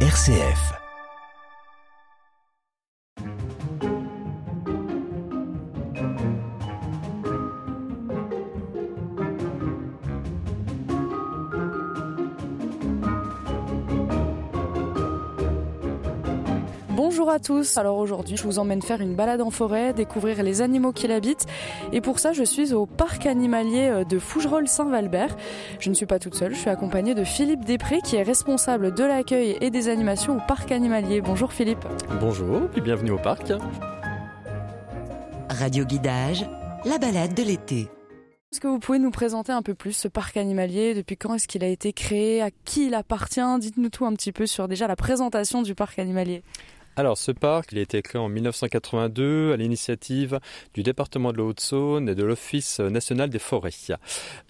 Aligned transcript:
RCF. 0.00 0.85
Bonjour 17.26 17.34
à 17.34 17.40
tous, 17.40 17.76
alors 17.76 17.98
aujourd'hui 17.98 18.36
je 18.36 18.44
vous 18.44 18.60
emmène 18.60 18.80
faire 18.80 19.00
une 19.00 19.16
balade 19.16 19.40
en 19.40 19.50
forêt, 19.50 19.92
découvrir 19.92 20.44
les 20.44 20.62
animaux 20.62 20.92
qui 20.92 21.08
l'habitent 21.08 21.44
et 21.92 22.00
pour 22.00 22.20
ça 22.20 22.32
je 22.32 22.44
suis 22.44 22.72
au 22.72 22.86
parc 22.86 23.26
animalier 23.26 24.04
de 24.08 24.20
Fougerolles-Saint-Valbert. 24.20 25.36
Je 25.80 25.90
ne 25.90 25.94
suis 25.94 26.06
pas 26.06 26.20
toute 26.20 26.36
seule, 26.36 26.54
je 26.54 26.60
suis 26.60 26.70
accompagnée 26.70 27.16
de 27.16 27.24
Philippe 27.24 27.64
Després 27.64 28.00
qui 28.00 28.14
est 28.14 28.22
responsable 28.22 28.94
de 28.94 29.02
l'accueil 29.02 29.58
et 29.60 29.70
des 29.70 29.88
animations 29.88 30.36
au 30.36 30.40
parc 30.46 30.70
animalier. 30.70 31.20
Bonjour 31.20 31.52
Philippe. 31.52 31.84
Bonjour 32.20 32.60
et 32.76 32.80
bienvenue 32.80 33.10
au 33.10 33.18
parc. 33.18 33.52
Radio 35.50 35.84
Guidage, 35.84 36.46
la 36.84 36.98
balade 36.98 37.34
de 37.34 37.42
l'été. 37.42 37.88
Est-ce 38.52 38.60
que 38.60 38.68
vous 38.68 38.78
pouvez 38.78 39.00
nous 39.00 39.10
présenter 39.10 39.50
un 39.50 39.62
peu 39.62 39.74
plus 39.74 39.92
ce 39.92 40.06
parc 40.06 40.36
animalier? 40.36 40.94
Depuis 40.94 41.16
quand 41.16 41.34
est-ce 41.34 41.48
qu'il 41.48 41.64
a 41.64 41.68
été 41.68 41.92
créé? 41.92 42.40
À 42.40 42.50
qui 42.64 42.86
il 42.86 42.94
appartient? 42.94 43.40
Dites-nous 43.58 43.90
tout 43.90 44.06
un 44.06 44.12
petit 44.12 44.30
peu 44.30 44.46
sur 44.46 44.68
déjà 44.68 44.86
la 44.86 44.94
présentation 44.94 45.62
du 45.62 45.74
parc 45.74 45.98
animalier. 45.98 46.44
Alors, 46.98 47.18
ce 47.18 47.30
parc, 47.30 47.72
il 47.72 47.78
a 47.78 47.82
été 47.82 48.00
créé 48.00 48.18
en 48.18 48.30
1982 48.30 49.52
à 49.52 49.58
l'initiative 49.58 50.40
du 50.72 50.82
département 50.82 51.30
de 51.30 51.36
la 51.36 51.44
Haute-Saône 51.44 52.08
et 52.08 52.14
de 52.14 52.24
l'Office 52.24 52.80
national 52.80 53.28
des 53.28 53.38
forêts. 53.38 53.66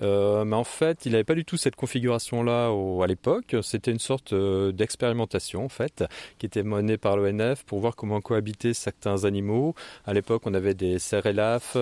Euh, 0.00 0.44
mais 0.44 0.54
en 0.54 0.62
fait, 0.62 1.06
il 1.06 1.12
n'avait 1.12 1.24
pas 1.24 1.34
du 1.34 1.44
tout 1.44 1.56
cette 1.56 1.74
configuration-là 1.74 2.70
à 3.02 3.06
l'époque. 3.08 3.56
C'était 3.62 3.90
une 3.90 3.98
sorte 3.98 4.32
euh, 4.32 4.70
d'expérimentation, 4.70 5.64
en 5.64 5.68
fait, 5.68 6.04
qui 6.38 6.46
était 6.46 6.62
menée 6.62 6.98
par 6.98 7.16
l'ONF 7.16 7.64
pour 7.64 7.80
voir 7.80 7.96
comment 7.96 8.20
cohabiter 8.20 8.74
certains 8.74 9.24
animaux. 9.24 9.74
À 10.04 10.12
l'époque, 10.12 10.42
on 10.44 10.54
avait 10.54 10.74
des 10.74 11.00
cerfs 11.00 11.26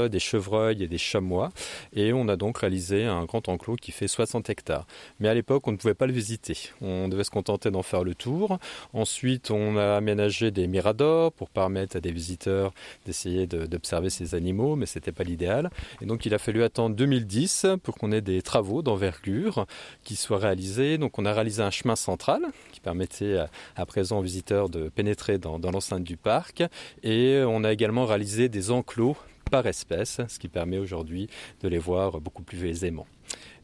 des 0.08 0.18
chevreuils 0.18 0.82
et 0.82 0.88
des 0.88 0.96
chamois. 0.96 1.50
Et 1.92 2.14
on 2.14 2.26
a 2.26 2.36
donc 2.36 2.56
réalisé 2.56 3.04
un 3.04 3.26
grand 3.26 3.50
enclos 3.50 3.76
qui 3.76 3.92
fait 3.92 4.08
60 4.08 4.48
hectares. 4.48 4.86
Mais 5.20 5.28
à 5.28 5.34
l'époque, 5.34 5.68
on 5.68 5.72
ne 5.72 5.76
pouvait 5.76 5.92
pas 5.92 6.06
le 6.06 6.14
visiter. 6.14 6.56
On 6.80 7.08
devait 7.08 7.24
se 7.24 7.30
contenter 7.30 7.70
d'en 7.70 7.82
faire 7.82 8.02
le 8.02 8.14
tour. 8.14 8.58
Ensuite, 8.94 9.50
on 9.50 9.76
a 9.76 9.96
aménagé 9.96 10.53
des 10.55 10.66
miradors 10.66 11.33
pour 11.33 11.50
permettre 11.50 11.97
à 11.97 12.00
des 12.00 12.12
visiteurs 12.12 12.72
d'essayer 13.05 13.47
d'observer 13.47 14.08
ces 14.08 14.34
animaux, 14.34 14.77
mais 14.77 14.86
ce 14.86 14.98
n'était 14.98 15.12
pas 15.12 15.24
l'idéal. 15.24 15.70
Et 16.00 16.06
donc 16.06 16.24
il 16.24 16.33
a 16.33 16.38
fallu 16.38 16.62
attendre 16.62 16.96
2010 16.96 17.66
pour 17.83 17.96
qu'on 17.96 18.12
ait 18.12 18.22
des 18.22 18.41
travaux 18.41 18.83
d'envergure 18.83 19.66
qui 20.02 20.16
soient 20.16 20.38
réalisés. 20.38 20.96
Donc 20.96 21.19
on 21.19 21.27
a 21.27 21.33
réalisé 21.33 21.62
un 21.62 21.70
chemin 21.70 21.96
central 21.96 22.42
qui 22.72 22.80
permettait 22.80 23.44
à, 23.77 23.86
présent 23.86 24.20
aux 24.20 24.22
visiteurs 24.22 24.69
de 24.70 24.88
pénétrer 24.88 25.38
dans, 25.38 25.58
dans 25.58 25.70
l'enceinte 25.70 26.05
du 26.05 26.16
parc. 26.16 26.62
Et 27.02 27.42
on 27.46 27.64
a 27.64 27.72
également 27.72 28.06
réalisé 28.06 28.48
des 28.48 28.70
enclos 28.70 29.16
par 29.50 29.66
espèce, 29.66 30.20
ce 30.27 30.39
qui 30.39 30.48
permet 30.48 30.78
aujourd'hui 30.78 31.28
de 31.62 31.68
les 31.68 31.78
voir 31.78 32.20
beaucoup 32.20 32.42
plus 32.42 32.64
aisément. 32.64 33.06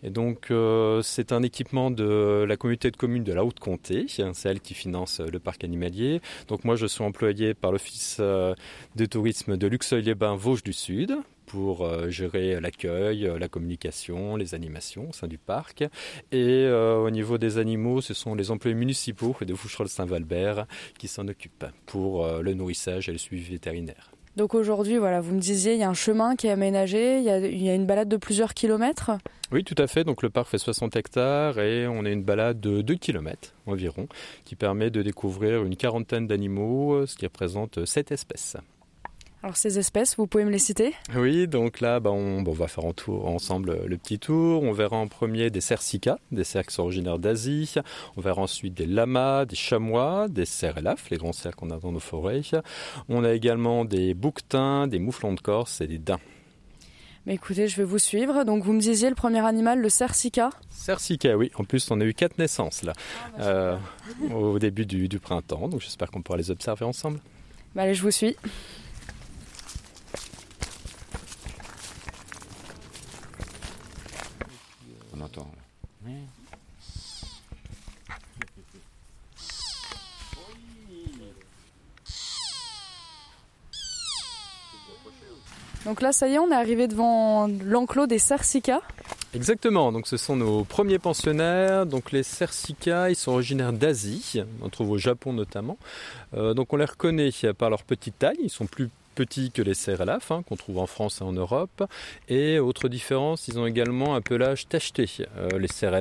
Et 0.02 0.10
donc 0.10 0.50
euh, 0.50 1.02
c'est 1.02 1.32
un 1.32 1.42
équipement 1.42 1.90
de 1.90 2.44
la 2.48 2.56
communauté 2.56 2.90
de 2.90 2.96
communes 2.96 3.24
de 3.24 3.32
la 3.32 3.44
Haute-Comté, 3.44 4.06
c'est 4.08 4.24
elle 4.44 4.60
qui 4.60 4.74
finance 4.74 5.20
le 5.20 5.38
parc 5.38 5.64
animalier. 5.64 6.20
Donc 6.48 6.64
moi 6.64 6.76
je 6.76 6.86
suis 6.86 7.04
employé 7.04 7.54
par 7.54 7.72
l'office 7.72 8.16
euh, 8.20 8.54
de 8.96 9.04
tourisme 9.06 9.56
de 9.56 9.66
Luxeuil-les-Bains 9.66 10.36
Vosges 10.36 10.62
du 10.62 10.72
Sud 10.72 11.16
pour 11.44 11.84
euh, 11.84 12.08
gérer 12.08 12.60
l'accueil, 12.60 13.30
la 13.38 13.48
communication, 13.48 14.36
les 14.36 14.54
animations 14.54 15.10
au 15.10 15.12
sein 15.12 15.26
du 15.26 15.38
parc. 15.38 15.84
Et 16.32 16.66
au 16.68 17.10
niveau 17.10 17.38
des 17.38 17.58
animaux, 17.58 18.00
ce 18.00 18.14
sont 18.14 18.34
les 18.34 18.50
employés 18.50 18.76
municipaux 18.76 19.36
de 19.40 19.54
Foucherolles-Saint-Valbert 19.54 20.66
qui 20.98 21.08
s'en 21.08 21.26
occupent 21.28 21.66
pour 21.86 22.26
le 22.26 22.54
nourrissage 22.54 23.08
et 23.08 23.12
le 23.12 23.18
suivi 23.18 23.50
vétérinaire. 23.50 24.12
Donc 24.36 24.54
aujourd'hui, 24.54 24.96
voilà, 24.96 25.20
vous 25.20 25.34
me 25.34 25.40
disiez, 25.40 25.74
il 25.74 25.80
y 25.80 25.82
a 25.82 25.88
un 25.88 25.94
chemin 25.94 26.36
qui 26.36 26.46
est 26.46 26.50
aménagé, 26.50 27.18
il 27.18 27.24
y 27.24 27.68
a, 27.68 27.74
une 27.74 27.86
balade 27.86 28.08
de 28.08 28.16
plusieurs 28.16 28.54
kilomètres. 28.54 29.10
Oui, 29.52 29.64
tout 29.64 29.74
à 29.76 29.86
fait. 29.86 30.04
Donc 30.04 30.22
le 30.22 30.30
parc 30.30 30.48
fait 30.48 30.58
60 30.58 30.94
hectares 30.96 31.58
et 31.58 31.88
on 31.88 32.04
a 32.04 32.10
une 32.10 32.22
balade 32.22 32.60
de 32.60 32.80
2 32.82 32.94
km 32.94 33.52
environ 33.66 34.06
qui 34.44 34.54
permet 34.54 34.90
de 34.90 35.02
découvrir 35.02 35.64
une 35.64 35.76
quarantaine 35.76 36.26
d'animaux, 36.26 37.06
ce 37.06 37.16
qui 37.16 37.26
représente 37.26 37.84
7 37.84 38.12
espèces. 38.12 38.56
Alors 39.42 39.56
ces 39.56 39.78
espèces, 39.78 40.16
vous 40.16 40.26
pouvez 40.26 40.44
me 40.44 40.50
les 40.50 40.58
citer? 40.58 40.92
Oui, 41.16 41.48
donc 41.48 41.80
là, 41.80 41.98
bah, 41.98 42.10
on, 42.10 42.42
va 42.42 42.68
faire 42.68 42.84
en 42.84 42.92
tour, 42.92 43.26
ensemble 43.26 43.86
le 43.86 43.96
petit 43.96 44.18
tour. 44.18 44.62
On 44.62 44.72
verra 44.72 44.98
en 44.98 45.08
premier 45.08 45.48
des 45.48 45.62
cercicas, 45.62 46.18
des 46.30 46.44
cerfs 46.44 46.66
qui 46.66 46.74
sont 46.74 46.82
originaires 46.82 47.18
d'Asie. 47.18 47.74
On 48.18 48.20
verra 48.20 48.42
ensuite 48.42 48.74
des 48.74 48.84
lamas, 48.84 49.46
des 49.46 49.56
chamois, 49.56 50.28
des 50.28 50.44
cerfs 50.44 50.80
les 51.10 51.16
grands 51.16 51.32
cerfs 51.32 51.56
qu'on 51.56 51.70
a 51.70 51.78
dans 51.78 51.90
nos 51.90 52.00
forêts. 52.00 52.42
On 53.08 53.24
a 53.24 53.32
également 53.32 53.86
des 53.86 54.12
bouquetins, 54.12 54.86
des 54.86 54.98
mouflons 54.98 55.32
de 55.32 55.40
Corse 55.40 55.80
et 55.80 55.86
des 55.86 55.98
daims. 55.98 56.20
Mais 57.24 57.34
écoutez, 57.34 57.66
je 57.66 57.76
vais 57.76 57.84
vous 57.84 57.98
suivre. 57.98 58.44
Donc 58.44 58.62
vous 58.62 58.74
me 58.74 58.80
disiez 58.80 59.08
le 59.08 59.14
premier 59.14 59.44
animal, 59.44 59.80
le 59.80 59.88
cercica 59.88 60.50
Cercica, 60.68 61.34
oui. 61.36 61.50
En 61.54 61.64
plus, 61.64 61.90
on 61.90 61.98
a 62.02 62.04
eu 62.04 62.12
quatre 62.12 62.38
naissances 62.38 62.82
là, 62.82 62.92
ah, 62.94 63.38
bah, 63.38 63.44
euh, 63.44 63.78
au 64.34 64.58
début 64.58 64.84
du, 64.84 65.18
printemps. 65.18 65.68
Donc 65.68 65.80
j'espère 65.80 66.10
qu'on 66.10 66.20
pourra 66.20 66.36
les 66.36 66.50
observer 66.50 66.84
ensemble. 66.84 67.20
Bah, 67.74 67.82
allez, 67.82 67.94
je 67.94 68.02
vous 68.02 68.10
suis. 68.10 68.36
Donc 85.90 86.02
là, 86.02 86.12
ça 86.12 86.28
y 86.28 86.34
est, 86.34 86.38
on 86.38 86.52
est 86.52 86.54
arrivé 86.54 86.86
devant 86.86 87.48
l'enclos 87.64 88.06
des 88.06 88.20
Cercica. 88.20 88.80
Exactement, 89.34 89.90
donc 89.90 90.06
ce 90.06 90.16
sont 90.16 90.36
nos 90.36 90.62
premiers 90.62 91.00
pensionnaires. 91.00 91.84
Donc 91.84 92.12
les 92.12 92.22
Cercica, 92.22 93.10
ils 93.10 93.16
sont 93.16 93.32
originaires 93.32 93.72
d'Asie, 93.72 94.40
on 94.62 94.68
trouve 94.68 94.92
au 94.92 94.98
Japon 94.98 95.32
notamment. 95.32 95.78
Euh, 96.34 96.54
donc 96.54 96.72
on 96.72 96.76
les 96.76 96.84
reconnaît 96.84 97.32
par 97.58 97.70
leur 97.70 97.82
petite 97.82 98.20
taille, 98.20 98.38
ils 98.40 98.50
sont 98.50 98.66
plus 98.66 98.88
petits 99.16 99.50
que 99.50 99.62
les 99.62 99.74
cerfs 99.74 100.00
hein, 100.30 100.42
qu'on 100.48 100.56
trouve 100.56 100.78
en 100.78 100.86
France 100.86 101.20
et 101.20 101.24
en 101.24 101.32
Europe. 101.32 101.82
Et 102.28 102.58
autre 102.58 102.88
différence, 102.88 103.48
ils 103.48 103.58
ont 103.58 103.66
également 103.66 104.14
un 104.14 104.20
pelage 104.20 104.68
tacheté. 104.68 105.08
Euh, 105.36 105.58
les 105.58 105.68
cerfs 105.68 106.00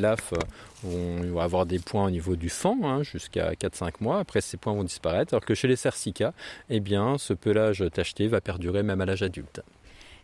vont, 0.83 1.21
vont, 1.23 1.39
avoir 1.39 1.65
des 1.65 1.79
points 1.79 2.05
au 2.05 2.11
niveau 2.11 2.35
du 2.35 2.49
fang 2.49 2.77
hein, 2.83 3.03
jusqu'à 3.03 3.53
4-5 3.53 3.93
mois. 4.01 4.19
Après, 4.19 4.41
ces 4.41 4.57
points 4.57 4.73
vont 4.73 4.83
disparaître. 4.83 5.33
Alors 5.33 5.45
que 5.45 5.55
chez 5.55 5.67
les 5.67 5.75
cercica, 5.75 6.33
eh 6.69 6.79
bien, 6.79 7.17
ce 7.17 7.33
pelage 7.33 7.83
tacheté 7.91 8.27
va 8.27 8.39
perdurer 8.39 8.83
même 8.83 9.01
à 9.01 9.05
l'âge 9.05 9.23
adulte. 9.23 9.61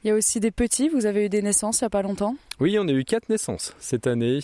Il 0.05 0.09
y 0.09 0.11
a 0.11 0.13
aussi 0.13 0.39
des 0.39 0.51
petits, 0.51 0.88
vous 0.88 1.07
avez 1.07 1.25
eu 1.25 1.29
des 1.29 1.41
naissances 1.41 1.81
il 1.81 1.85
n'y 1.85 1.88
a 1.88 1.89
pas 1.89 2.03
longtemps? 2.03 2.35
Oui, 2.59 2.77
on 2.79 2.88
a 2.88 2.91
eu 2.91 3.03
quatre 3.03 3.27
naissances 3.27 3.73
cette 3.79 4.05
année 4.05 4.38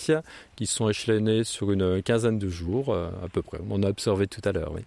qui 0.56 0.66
sont 0.66 0.90
échelonnées 0.90 1.44
sur 1.44 1.72
une 1.72 2.02
quinzaine 2.02 2.40
de 2.40 2.50
jours 2.50 2.92
euh, 2.92 3.12
à 3.24 3.30
peu 3.30 3.44
près. 3.44 3.60
On 3.70 3.84
a 3.84 3.90
observé 3.90 4.26
tout 4.26 4.42
à 4.44 4.54
l'heure, 4.54 4.72
oui. 4.74 4.82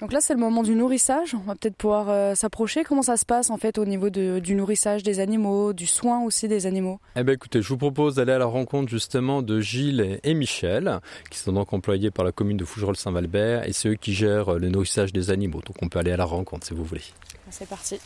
Donc 0.00 0.14
là, 0.14 0.22
c'est 0.22 0.32
le 0.32 0.40
moment 0.40 0.62
du 0.62 0.74
nourrissage. 0.74 1.34
On 1.34 1.46
va 1.46 1.54
peut-être 1.56 1.76
pouvoir 1.76 2.08
euh, 2.08 2.34
s'approcher. 2.34 2.84
Comment 2.84 3.02
ça 3.02 3.18
se 3.18 3.26
passe 3.26 3.50
en 3.50 3.58
fait 3.58 3.76
au 3.76 3.84
niveau 3.84 4.08
du 4.08 4.54
nourrissage 4.54 5.02
des 5.02 5.20
animaux, 5.20 5.74
du 5.74 5.86
soin 5.86 6.22
aussi 6.24 6.48
des 6.48 6.64
animaux? 6.64 6.98
Eh 7.14 7.22
bien, 7.22 7.34
écoutez, 7.34 7.60
je 7.60 7.68
vous 7.68 7.76
propose 7.76 8.14
d'aller 8.14 8.32
à 8.32 8.38
la 8.38 8.46
rencontre 8.46 8.88
justement 8.88 9.42
de 9.42 9.60
Gilles 9.60 10.20
et 10.24 10.32
Michel, 10.32 11.00
qui 11.30 11.38
sont 11.38 11.52
donc 11.52 11.74
employés 11.74 12.10
par 12.10 12.24
la 12.24 12.32
commune 12.32 12.56
de 12.56 12.64
Fougerolles-Saint-Valbert, 12.64 13.68
et 13.68 13.74
c'est 13.74 13.90
eux 13.90 13.94
qui 13.94 14.14
gèrent 14.14 14.54
le 14.54 14.70
nourrissage 14.70 15.12
des 15.12 15.30
animaux. 15.30 15.60
Donc, 15.66 15.76
on 15.82 15.88
peut 15.90 15.98
aller 15.98 16.12
à 16.12 16.16
la 16.16 16.24
rencontre 16.24 16.66
si 16.66 16.72
vous 16.72 16.84
voulez. 16.84 17.04
C'est 17.50 17.68
parti. 17.68 18.00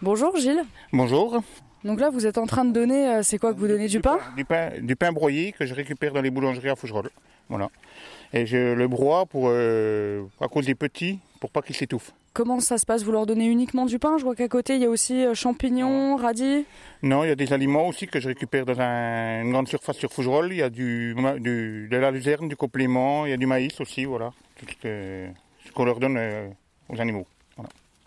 Bonjour 0.00 0.36
Gilles. 0.36 0.62
Bonjour. 0.92 1.42
Donc 1.82 1.98
là, 1.98 2.08
vous 2.08 2.24
êtes 2.24 2.38
en 2.38 2.46
train 2.46 2.64
de 2.64 2.72
donner, 2.72 3.08
euh, 3.08 3.22
c'est 3.24 3.38
quoi 3.38 3.52
que 3.52 3.58
vous 3.58 3.66
donnez 3.66 3.88
du, 3.88 3.98
pain, 3.98 4.18
du 4.36 4.44
pain 4.44 4.70
Du 4.80 4.94
pain 4.94 5.10
broyé 5.10 5.50
que 5.50 5.66
je 5.66 5.74
récupère 5.74 6.12
dans 6.12 6.20
les 6.20 6.30
boulangeries 6.30 6.68
à 6.68 6.76
Fougerolles. 6.76 7.10
Voilà. 7.48 7.68
Et 8.32 8.46
je 8.46 8.74
le 8.74 8.86
broie 8.86 9.26
pour, 9.26 9.48
euh, 9.48 10.22
à 10.40 10.46
cause 10.46 10.66
des 10.66 10.76
petits, 10.76 11.18
pour 11.40 11.50
pas 11.50 11.62
qu'ils 11.62 11.74
s'étouffent. 11.74 12.12
Comment 12.32 12.60
ça 12.60 12.78
se 12.78 12.86
passe? 12.86 13.02
Vous 13.02 13.10
leur 13.10 13.26
donnez 13.26 13.46
uniquement 13.46 13.86
du 13.86 13.98
pain? 13.98 14.18
Je 14.18 14.22
vois 14.22 14.36
qu'à 14.36 14.46
côté, 14.46 14.76
il 14.76 14.82
y 14.82 14.84
a 14.84 14.88
aussi 14.88 15.24
euh, 15.24 15.34
champignons, 15.34 16.14
radis? 16.14 16.64
Non, 17.02 17.24
il 17.24 17.28
y 17.28 17.32
a 17.32 17.36
des 17.36 17.52
aliments 17.52 17.88
aussi 17.88 18.06
que 18.06 18.20
je 18.20 18.28
récupère 18.28 18.66
dans 18.66 18.80
une 18.80 19.50
grande 19.50 19.66
surface 19.66 19.96
sur 19.96 20.12
Fougerolles. 20.12 20.52
Il 20.52 20.58
y 20.58 20.62
a 20.62 20.70
du, 20.70 21.16
de 21.16 21.96
la 21.96 22.12
luzerne, 22.12 22.48
du 22.48 22.54
complément, 22.54 23.26
il 23.26 23.30
y 23.30 23.34
a 23.34 23.36
du 23.36 23.46
maïs 23.46 23.80
aussi, 23.80 24.04
voilà. 24.04 24.30
Tout 24.60 24.66
ce 24.80 25.72
qu'on 25.74 25.84
leur 25.84 25.98
donne 25.98 26.20
aux 26.88 27.00
animaux. 27.00 27.26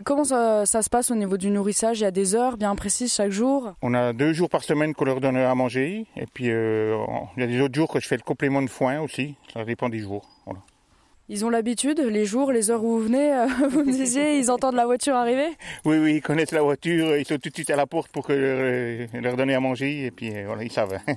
Comment 0.04 0.24
ça, 0.24 0.64
se 0.64 0.88
passe 0.88 1.10
au 1.10 1.14
niveau 1.14 1.36
du 1.36 1.50
nourrissage? 1.50 2.00
Il 2.00 2.02
y 2.02 2.06
a 2.06 2.10
des 2.10 2.34
heures 2.34 2.56
bien 2.56 2.74
précises 2.74 3.14
chaque 3.14 3.30
jour? 3.30 3.74
On 3.82 3.94
a 3.94 4.12
deux 4.12 4.32
jours 4.32 4.48
par 4.48 4.64
semaine 4.64 4.94
qu'on 4.94 5.04
leur 5.04 5.20
donne 5.20 5.36
à 5.36 5.54
manger. 5.54 6.06
Et 6.16 6.26
puis 6.26 6.50
euh, 6.50 6.96
il 7.36 7.40
y 7.40 7.44
a 7.44 7.46
des 7.46 7.60
autres 7.60 7.74
jours 7.74 7.88
que 7.88 8.00
je 8.00 8.08
fais 8.08 8.16
le 8.16 8.22
complément 8.22 8.62
de 8.62 8.70
foin 8.70 9.00
aussi. 9.00 9.34
Ça 9.52 9.64
dépend 9.64 9.88
des 9.88 10.00
jours. 10.00 10.28
Il 10.46 10.54
Ils 11.36 11.44
ont 11.44 11.50
l'habitude, 11.50 12.00
les 12.00 12.24
jours, 12.24 12.52
les 12.52 12.70
heures 12.70 12.82
où 12.82 12.98
vous 12.98 13.04
venez, 13.04 13.32
euh, 13.32 13.46
vous 13.70 13.84
me 13.84 13.92
disiez, 13.92 14.38
ils 14.38 14.50
entendent 14.50 14.74
la 14.74 14.86
voiture 14.86 15.14
arriver? 15.14 15.50
Oui, 15.84 15.98
oui, 15.98 16.14
ils 16.16 16.22
connaissent 16.22 16.52
la 16.52 16.62
voiture, 16.62 17.16
ils 17.16 17.26
sont 17.26 17.38
tout 17.38 17.50
de 17.50 17.54
suite 17.54 17.70
à 17.70 17.76
la 17.76 17.86
porte 17.86 18.10
pour 18.10 18.26
que 18.26 18.32
leur, 18.32 19.22
leur 19.22 19.36
donner 19.36 19.54
à 19.54 19.60
manger, 19.60 20.06
et 20.06 20.10
puis 20.10 20.34
euh, 20.34 20.44
voilà, 20.46 20.64
ils 20.64 20.72
savent. 20.72 20.98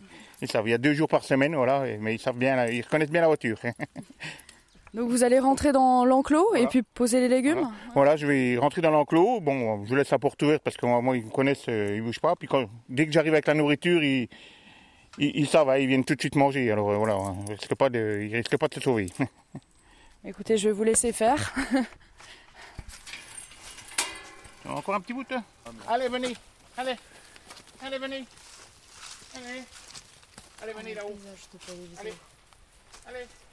Ils 0.41 0.51
savent, 0.51 0.67
il 0.67 0.71
y 0.71 0.73
a 0.73 0.77
deux 0.77 0.93
jours 0.93 1.07
par 1.07 1.23
semaine, 1.23 1.55
voilà, 1.55 1.85
mais 2.01 2.15
ils 2.15 2.19
savent 2.19 2.35
bien, 2.35 2.67
ils 2.67 2.81
reconnaissent 2.81 3.09
bien 3.09 3.21
la 3.21 3.27
voiture. 3.27 3.57
Donc 4.95 5.09
vous 5.09 5.24
allez 5.25 5.39
rentrer 5.39 5.74
dans 5.74 6.06
l'enclos 6.06 6.56
et 6.56 6.68
puis 6.68 6.81
poser 6.81 7.19
les 7.19 7.27
légumes 7.27 7.59
Voilà. 7.59 7.71
Voilà, 7.94 8.15
je 8.15 8.25
vais 8.25 8.57
rentrer 8.57 8.81
dans 8.81 8.92
l'enclos. 8.92 9.42
Bon, 9.42 9.86
je 9.86 9.94
laisse 9.94 10.09
la 10.09 10.19
porte 10.19 10.42
ouverte 10.42 10.63
parce 10.63 10.77
que 10.77 10.86
moi, 10.86 11.01
moi, 11.01 11.18
ils 11.18 11.25
me 11.25 11.30
connaissent, 11.30 11.65
euh, 11.68 11.95
ils 11.97 12.01
bougent 12.01 12.21
pas. 12.21 12.33
Puis 12.38 12.47
quand, 12.47 12.69
dès 12.88 13.06
que 13.06 13.12
j'arrive 13.12 13.33
avec 13.33 13.45
la 13.45 13.56
nourriture, 13.56 14.01
ils, 14.01 14.30
ils, 15.18 15.36
ils 15.36 15.47
savent, 15.50 15.69
hein, 15.69 15.75
ils 15.75 15.88
viennent 15.88 16.06
tout 16.06 16.15
de 16.15 16.21
suite 16.21 16.36
manger. 16.36 16.71
Alors 16.71 16.92
euh, 16.92 16.95
voilà, 16.95 17.18
ils 17.45 17.51
risquent 17.56 17.75
pas 17.75 17.89
de, 17.89 18.21
ils 18.24 18.33
risquent 18.38 18.57
pas 18.57 18.69
de 18.69 18.75
se 18.75 18.80
sauver. 18.80 19.07
Écoutez, 20.24 20.57
je 20.57 20.69
vais 20.69 20.74
vous 20.74 20.86
laisser 20.86 21.12
faire. 21.12 21.53
Encore 24.65 24.95
un 24.95 25.01
petit 25.01 25.12
bout, 25.12 25.25
toi 25.25 25.44
Allez, 25.89 26.07
venez, 26.07 26.33
allez, 26.77 26.95
allez, 27.83 27.97
venez, 28.00 28.24
allez, 29.36 29.62
allez, 30.63 30.74
venez 30.74 30.94
là-haut, 30.95 31.18
allez, 31.59 31.80
allez, 32.00 32.13
allez 33.07 33.19
là-haut. 33.19 33.44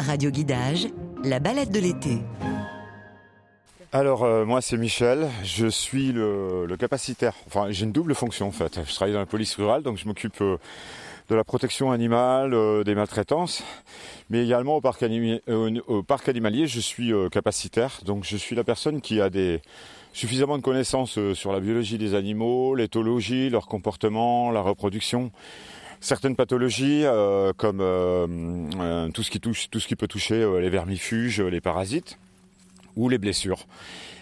Radio 0.00 0.30
Guidage, 0.30 0.88
la 1.24 1.40
balade 1.40 1.70
de 1.70 1.80
l'été. 1.80 2.18
Alors 3.94 4.24
euh, 4.24 4.44
moi 4.44 4.60
c'est 4.60 4.76
Michel, 4.76 5.28
je 5.44 5.66
suis 5.66 6.12
le, 6.12 6.66
capacitaire. 6.78 7.34
Enfin 7.46 7.66
j'ai 7.70 7.84
une 7.84 7.92
double 7.92 8.14
fonction 8.14 8.48
en 8.48 8.50
fait. 8.50 8.80
Je 8.84 8.92
travaille 8.92 9.14
dans 9.14 9.20
la 9.20 9.26
police 9.26 9.54
rurale 9.54 9.82
donc 9.82 9.98
je 9.98 10.06
m'occupe 10.06 10.40
euh, 10.40 10.56
de 11.28 11.34
la 11.36 11.44
protection 11.44 11.92
animale, 11.92 12.54
euh, 12.54 12.82
des 12.82 12.96
maltraitances, 12.96 13.62
mais 14.30 14.44
également 14.44 14.76
au 14.76 14.80
parc, 14.80 15.04
animalier 16.28 16.66
je 16.66 16.80
suis 16.80 17.12
capacitaire. 17.30 18.00
Donc 18.04 18.24
je 18.24 18.36
suis 18.36 18.56
la 18.56 18.64
personne 18.64 19.00
qui 19.00 19.20
a 19.20 19.30
suffisamment 20.12 20.58
de 20.58 20.62
connaissances 20.62 21.18
sur 21.32 21.52
la 21.52 21.60
biologie 21.60 21.96
des 21.96 22.14
animaux, 22.14 22.74
l'éthologie, 22.74 23.48
leur 23.48 23.66
comportement, 23.68 24.50
la 24.50 24.60
reproduction. 24.60 25.30
Certaines 26.04 26.36
pathologies 26.36 27.06
euh, 27.06 27.54
comme 27.56 27.80
euh, 27.80 28.26
euh, 28.78 29.08
tout 29.08 29.22
ce 29.22 29.30
qui 29.30 29.40
touche, 29.40 29.70
tout 29.70 29.80
ce 29.80 29.88
qui 29.88 29.96
peut 29.96 30.06
toucher 30.06 30.46
les 30.60 30.68
vermifuges, 30.68 31.40
les 31.40 31.62
parasites 31.62 32.18
ou 32.94 33.08
les 33.08 33.16
blessures. 33.16 33.64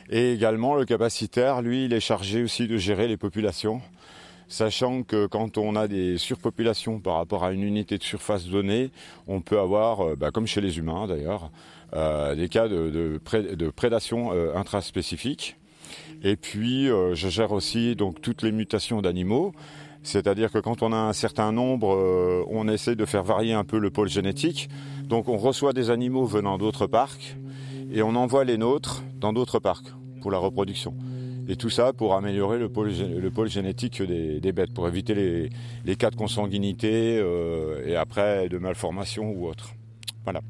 Et 0.09 0.33
également, 0.33 0.77
le 0.77 0.85
capacitaire, 0.85 1.61
lui, 1.61 1.87
il 1.87 1.93
est 1.93 1.99
chargé 1.99 2.45
aussi 2.45 2.69
de 2.69 2.77
gérer 2.77 3.09
les 3.09 3.17
populations, 3.17 3.83
sachant 4.47 5.03
que 5.03 5.27
quand 5.27 5.59
on 5.59 5.75
a 5.75 5.89
des 5.89 6.19
surpopulations 6.19 7.01
par 7.01 7.17
rapport 7.17 7.43
à 7.43 7.51
une 7.51 7.65
unité 7.65 7.99
de 7.99 8.05
surface 8.05 8.47
donnée, 8.47 8.93
on 9.27 9.41
peut 9.41 9.59
avoir, 9.59 10.17
bah, 10.17 10.31
comme 10.31 10.47
chez 10.47 10.61
les 10.61 10.79
humains 10.79 11.09
d'ailleurs, 11.09 11.51
des 12.37 12.49
cas 12.49 12.69
de, 12.69 12.91
de 12.91 13.19
pré- 13.25 13.57
de 13.57 13.71
prédation 13.71 14.31
intraspécifique. 14.55 15.57
Et 16.23 16.37
puis, 16.37 16.87
je 16.87 17.29
gère 17.29 17.51
aussi 17.51 17.97
donc 17.97 18.21
toutes 18.23 18.43
les 18.43 18.53
mutations 18.53 19.03
d'animaux. 19.03 19.53
C'est-à-dire 20.03 20.51
que 20.51 20.59
quand 20.59 20.83
on 20.83 20.93
a 20.93 20.97
un 20.97 21.13
certain 21.13 21.53
nombre, 21.53 21.95
euh, 21.95 22.45
on 22.49 22.69
essaie 22.69 22.97
de 22.97 23.05
faire 23.05 23.23
varier 23.23 23.53
un 23.53 23.65
peu 23.65 23.79
le 23.79 23.91
pôle 23.91 24.09
génétique. 24.09 24.69
Donc 25.05 25.29
on 25.29 25.37
reçoit 25.37 25.73
des 25.73 25.91
animaux 25.91 26.25
venant 26.27 26.59
d'autres 26.59 26.87
parcs 26.87 27.37
et 27.93 28.03
on 28.03 28.15
envoie 28.17 28.45
les 28.45 28.59
nôtres 28.59 29.03
dans 29.21 29.33
d'autres 29.33 29.59
parcs 29.59 29.93
pour 30.21 30.31
la 30.31 30.39
reproduction. 30.39 30.95
Et 31.49 31.57
tout 31.57 31.71
ça 31.71 31.93
pour 31.93 32.15
améliorer 32.15 32.59
le 32.59 32.69
pôle, 32.69 32.91
gé- 32.91 33.19
le 33.19 33.31
pôle 33.31 33.49
génétique 33.49 34.01
des, 34.01 34.53
bêtes, 34.53 34.73
pour 34.73 34.87
éviter 34.87 35.51
les, 35.85 35.97
cas 35.97 36.11
de 36.11 36.17
consanguinité 36.17 37.19
euh, 37.21 37.85
et 37.87 37.97
après 37.97 38.49
de 38.49 38.59
malformation 38.59 39.31
ou 39.31 39.49
autre. 39.49 39.71
Voilà. 40.25 40.41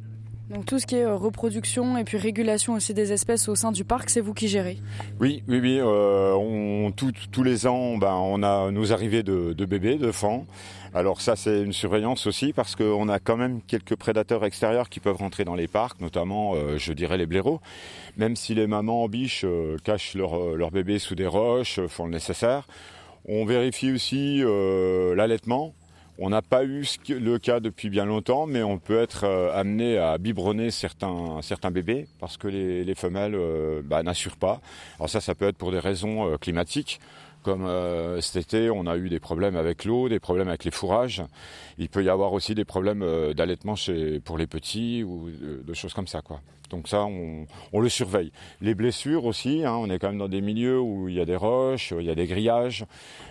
Donc 0.51 0.67
tout 0.67 0.79
ce 0.79 0.87
qui 0.87 0.97
est 0.97 1.05
euh, 1.05 1.17
reproduction 1.17 1.97
et 1.97 2.05
puis 2.05 2.19
régulation 2.19 2.75
aussi 2.75 2.93
des 2.95 3.13
espèces 3.13 3.49
au 3.49 3.55
sein 3.55 3.73
du 3.73 3.85
parc, 3.85 4.11
c'est 4.11 4.21
vous 4.21 4.35
qui 4.35 4.49
gérez. 4.49 4.79
Oui, 5.21 5.43
oui, 5.49 5.61
oui. 5.61 5.79
euh, 5.81 6.91
tous 6.97 7.43
les 7.43 7.67
ans, 7.67 7.97
ben, 7.97 8.15
on 8.15 8.43
a 8.43 8.71
nos 8.71 8.93
arrivées 8.93 9.23
de, 9.23 9.65
bébés, 9.65 9.97
de 9.97 10.13
fans. 10.13 10.45
Alors 10.95 11.23
ça, 11.23 11.37
c'est 11.37 11.63
une 11.63 11.73
surveillance 11.73 12.27
aussi 12.27 12.53
parce 12.53 12.77
qu'on 12.77 13.09
a 13.09 13.19
quand 13.19 13.39
même 13.39 13.63
quelques 13.63 13.97
prédateurs 13.97 14.45
extérieurs 14.45 14.91
qui 14.91 15.01
peuvent 15.01 15.17
rentrer 15.17 15.45
dans 15.45 15.55
les 15.55 15.69
parcs, 15.69 16.01
notamment, 16.03 16.55
euh, 16.55 16.77
je 16.77 16.93
dirais, 16.93 17.17
les 17.17 17.27
blaireaux. 17.27 17.61
Même 18.19 18.37
si 18.37 18.55
les 18.55 18.67
mamans 18.67 19.09
biches 19.09 19.45
euh, 19.45 19.79
cachent 19.85 20.15
leurs 20.15 20.57
leurs 20.57 20.71
bébés 20.71 20.99
sous 20.99 21.15
des 21.15 21.27
roches, 21.27 21.81
font 21.87 22.05
le 22.05 22.11
nécessaire. 22.11 22.67
On 23.27 23.47
vérifie 23.47 23.93
aussi 23.93 24.43
l'allaitement. 25.15 25.75
On 26.19 26.29
n'a 26.29 26.43
pas 26.43 26.65
eu 26.65 26.85
le 27.09 27.39
cas 27.39 27.61
depuis 27.61 27.89
bien 27.89 28.05
longtemps, 28.05 28.47
mais 28.47 28.63
on 28.63 28.79
peut 28.79 29.01
être 29.01 29.25
euh, 29.25 29.59
amené 29.59 29.97
à 29.97 30.19
biberonner 30.19 30.71
certains, 30.71 31.71
bébés 31.71 32.07
parce 32.21 32.37
que 32.37 32.49
les, 32.49 32.85
les 32.85 32.95
femelles 32.95 33.35
euh, 33.35 33.81
bah, 33.83 34.03
n'assurent 34.03 34.37
pas. 34.37 34.61
Alors 34.99 35.09
ça, 35.09 35.21
ça 35.21 35.35
peut 35.35 35.49
être 35.49 35.57
pour 35.57 35.73
des 35.73 35.79
raisons 35.79 36.31
euh, 36.31 36.37
climatiques. 36.37 37.01
Comme 37.43 37.69
cet 38.21 38.37
été, 38.37 38.71
on 38.71 38.87
a 38.87 38.97
eu 38.97 39.09
des 39.09 39.19
problèmes 39.19 39.57
avec 39.57 39.85
l'eau, 39.85 40.09
des 40.09 40.21
problèmes 40.21 40.47
avec 40.47 40.63
les 40.63 40.71
fourrages. 40.71 41.25
Il 41.77 41.89
peut 41.89 42.05
y 42.05 42.09
avoir 42.09 42.33
aussi 42.35 42.55
des 42.55 42.65
problèmes 42.65 43.05
d'allaitement 43.35 43.75
pour 44.25 44.39
les 44.39 44.47
petits 44.47 45.03
ou 45.03 45.29
de, 45.29 45.61
de 45.67 45.75
choses 45.75 45.93
comme 45.93 46.07
ça. 46.07 46.23
Donc 46.73 46.89
ça, 46.89 47.05
on, 47.05 47.47
on 47.73 47.81
le 47.81 47.89
surveille. 47.89 48.33
Les 48.61 48.75
blessures 48.75 49.25
aussi, 49.27 49.63
hein, 49.65 49.75
on 49.77 49.89
est 49.91 49.99
quand 50.01 50.09
même 50.09 50.19
dans 50.19 50.29
des 50.29 50.41
milieux 50.41 50.81
où 50.81 51.09
il 51.09 51.15
y 51.15 51.21
a 51.21 51.25
des 51.25 51.37
roches, 51.37 51.93
il 51.97 52.05
y 52.07 52.11
a 52.11 52.15
des 52.17 52.27
grillages. 52.27 52.85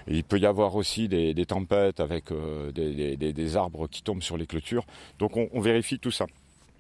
Il 0.08 0.24
peut 0.24 0.38
y 0.40 0.46
avoir 0.46 0.76
aussi 0.76 1.08
des, 1.10 1.34
des 1.34 1.46
tempêtes 1.46 2.00
avec 2.00 2.32
euh, 2.32 2.72
des, 2.72 2.94
des- 2.94 3.18
des- 3.18 3.34
des 3.34 3.58
arbres 3.58 3.88
qui 3.88 4.04
tombent 4.04 4.22
sur 4.22 4.38
les 4.38 4.46
clôtures. 4.46 4.86
Donc 5.20 5.36
on, 5.38 5.50
on 5.54 5.60
vérifie 5.60 6.00
tout 6.00 6.12
ça. 6.12 6.28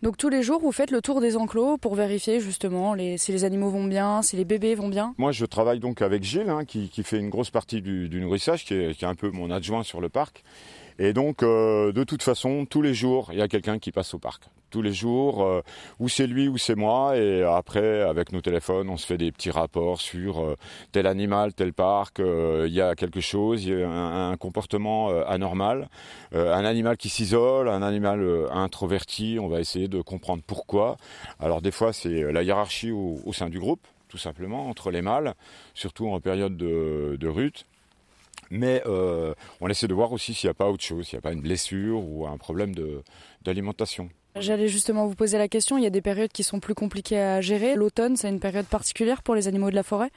Donc 0.03 0.17
tous 0.17 0.29
les 0.29 0.41
jours, 0.41 0.59
vous 0.59 0.71
faites 0.71 0.89
le 0.89 0.99
tour 1.01 1.21
des 1.21 1.37
enclos 1.37 1.77
pour 1.77 1.93
vérifier 1.93 2.39
justement 2.39 2.93
les- 2.95 3.17
si 3.19 3.31
les 3.31 3.43
animaux 3.43 3.69
vont 3.69 3.85
bien, 3.85 4.21
si 4.23 4.35
les 4.35 4.45
bébés 4.45 4.73
vont 4.75 4.87
bien? 4.89 5.13
Moi, 5.17 5.31
je 5.31 5.45
travaille 5.45 5.79
donc 5.79 6.01
avec 6.01 6.23
Gilles, 6.23 6.49
hein, 6.49 6.65
qui, 6.65 6.89
qui 6.89 7.03
fait 7.03 7.17
une 7.19 7.29
grosse 7.29 7.51
partie 7.51 7.81
du, 7.81 8.09
du 8.09 8.19
nourrissage, 8.21 8.65
qui 8.65 8.73
est, 8.73 8.95
qui 8.97 9.05
est 9.05 9.07
un 9.07 9.13
peu 9.15 9.29
mon 9.29 9.51
adjoint 9.51 9.83
sur 9.83 10.01
le 10.01 10.09
parc. 10.09 10.43
Et 10.99 11.13
donc, 11.13 11.43
euh, 11.43 11.91
de 11.91 12.03
toute 12.03 12.23
façon, 12.23 12.65
tous 12.65 12.81
les 12.81 12.93
jours, 12.93 13.29
il 13.31 13.39
y 13.39 13.41
a 13.41 13.47
quelqu'un 13.47 13.79
qui 13.79 13.91
passe 13.91 14.13
au 14.13 14.19
parc. 14.19 14.43
Tous 14.69 14.81
les 14.81 14.93
jours, 14.93 15.43
euh, 15.43 15.61
ou 15.99 16.07
c'est 16.07 16.27
lui 16.27 16.47
ou 16.47 16.57
c'est 16.57 16.75
moi. 16.75 17.17
Et 17.17 17.43
après, 17.43 18.01
avec 18.01 18.31
nos 18.31 18.41
téléphones, 18.41 18.89
on 18.89 18.97
se 18.97 19.05
fait 19.05 19.17
des 19.17 19.31
petits 19.31 19.51
rapports 19.51 19.99
sur 19.99 20.39
euh, 20.39 20.55
tel 20.91 21.07
animal, 21.07 21.53
tel 21.53 21.73
parc. 21.73 22.19
Il 22.19 22.71
y 22.71 22.81
a 22.81 22.95
quelque 22.95 23.19
chose, 23.19 23.65
il 23.65 23.79
y 23.79 23.83
a 23.83 23.89
un, 23.89 24.37
comportement 24.37 25.09
anormal, 25.27 25.89
un 26.33 26.65
animal 26.65 26.97
qui 26.97 27.09
s'isole, 27.09 27.67
un 27.67 27.81
animal 27.81 28.47
introverti. 28.51 29.37
On 29.41 29.47
va 29.47 29.59
essayer 29.59 29.87
de 29.87 30.01
comprendre 30.01 30.41
pourquoi. 30.45 30.97
Alors 31.39 31.61
des 31.61 31.71
fois, 31.71 31.91
c'est 31.93 32.31
la 32.31 32.43
hiérarchie 32.43 32.91
au, 32.91 33.19
au 33.25 33.33
sein 33.33 33.49
du 33.49 33.59
groupe 33.59 33.85
tout 34.11 34.17
simplement, 34.17 34.67
entre 34.67 34.91
les 34.91 35.01
mâles, 35.01 35.35
surtout 35.73 36.09
en 36.09 36.19
période 36.19 36.57
de, 36.57 37.15
de 37.17 37.27
rut. 37.29 37.65
Mais 38.51 38.83
euh, 38.85 39.33
on 39.61 39.69
essaie 39.69 39.87
de 39.87 39.93
voir 39.93 40.11
aussi 40.11 40.33
s'il 40.33 40.47
n'y 40.47 40.51
a 40.51 40.53
pas 40.53 40.69
autre 40.69 40.83
chose, 40.83 41.07
s'il 41.07 41.15
n'y 41.15 41.19
a 41.19 41.21
pas 41.21 41.31
une 41.31 41.41
blessure 41.41 42.05
ou 42.05 42.27
un 42.27 42.37
problème 42.37 42.75
d'alimentation. 43.43 44.09
J'allais 44.35 44.67
justement 44.67 45.07
vous 45.07 45.15
poser 45.15 45.37
la 45.37 45.47
question, 45.47 45.77
il 45.77 45.83
y 45.83 45.87
a 45.87 45.89
des 45.89 46.01
périodes 46.01 46.31
qui 46.31 46.43
sont 46.43 46.59
plus 46.59 46.75
compliquées 46.75 47.19
à 47.19 47.41
gérer. 47.41 47.75
L'automne, 47.75 48.15
c'est 48.15 48.29
une 48.29 48.39
période 48.39 48.65
particulière 48.65 49.23
pour 49.23 49.35
les 49.35 49.47
animaux 49.47 49.69
de 49.69 49.75
la 49.75 49.83
forêt? 49.83 50.09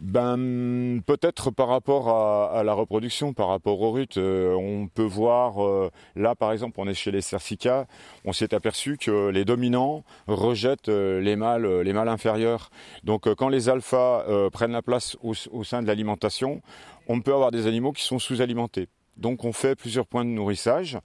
Ben, 0.00 1.02
peut-être 1.04 1.50
par 1.50 1.68
rapport 1.68 2.08
à, 2.08 2.64
la 2.64 2.72
reproduction, 2.72 3.34
par 3.34 3.48
rapport 3.48 3.82
aux 3.82 3.90
rutes, 3.90 4.16
euh, 4.16 4.54
on 4.54 4.88
peut 4.88 5.04
voir, 5.04 5.62
euh, 5.62 5.90
là 6.16 6.34
par 6.34 6.52
exemple, 6.52 6.80
on 6.80 6.88
est 6.88 6.94
chez 6.94 7.10
les 7.10 7.20
cercicas, 7.20 7.86
on 8.24 8.32
s'est 8.32 8.54
aperçu 8.54 8.96
que 8.96 9.28
les 9.28 9.44
dominants 9.44 10.02
rejettent 10.26 10.88
euh, 10.88 11.20
les 11.20 11.36
mâles, 11.36 11.82
les 11.82 11.92
mâles 11.92 12.08
inférieurs. 12.08 12.70
Donc 13.04 13.32
quand 13.34 13.50
les 13.50 13.68
alphas 13.68 14.24
prennent 14.50 14.72
la 14.72 14.80
place 14.80 15.18
au, 15.22 15.34
au 15.50 15.64
sein 15.64 15.82
de 15.82 15.86
l'alimentation, 15.86 16.62
on 17.06 17.20
peut 17.20 17.34
avoir 17.34 17.50
des 17.50 17.66
animaux 17.66 17.92
qui 17.92 18.02
sont 18.02 18.18
sous-alimentés. 18.18 18.88
Donc 19.18 19.44
on 19.44 19.52
fait 19.52 19.76
plusieurs 19.76 20.06
points 20.06 20.24
de 20.24 20.30
nourrissage 20.30 20.98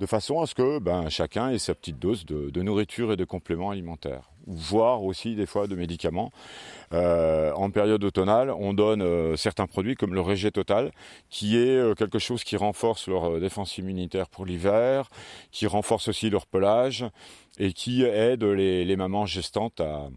de 0.00 0.06
façon 0.06 0.40
à 0.40 0.46
ce 0.46 0.54
que 0.54 0.80
ben, 0.80 1.08
chacun 1.08 1.50
ait 1.50 1.58
sa 1.58 1.74
petite 1.74 1.98
dose 1.98 2.24
de, 2.24 2.50
de 2.50 2.62
nourriture 2.62 3.12
et 3.12 3.16
de 3.16 3.24
compléments 3.24 3.70
alimentaires, 3.70 4.30
voire 4.50 5.02
aussi 5.04 5.34
des 5.34 5.46
fois 5.46 5.66
de 5.66 5.74
médicaments. 5.74 6.32
Euh, 6.92 7.52
en 7.52 7.70
période 7.70 8.02
automnale, 8.02 8.50
on 8.50 8.72
donne 8.72 9.02
euh, 9.02 9.36
certains 9.36 9.66
produits 9.66 9.94
comme 9.94 10.14
le 10.14 10.20
Régé 10.20 10.50
Total, 10.50 10.90
qui 11.28 11.56
est 11.56 11.76
euh, 11.76 11.94
quelque 11.94 12.18
chose 12.18 12.44
qui 12.44 12.56
renforce 12.56 13.06
leur 13.06 13.40
défense 13.40 13.78
immunitaire 13.78 14.28
pour 14.28 14.44
l'hiver, 14.44 15.08
qui 15.52 15.66
renforce 15.66 16.08
aussi 16.08 16.30
leur 16.30 16.46
pelage 16.46 17.04
et 17.58 17.72
qui 17.72 18.02
aide 18.02 18.44
les 18.44 18.96
mamans 18.96 19.26
gestantes 19.26 19.80
à, 19.80 20.08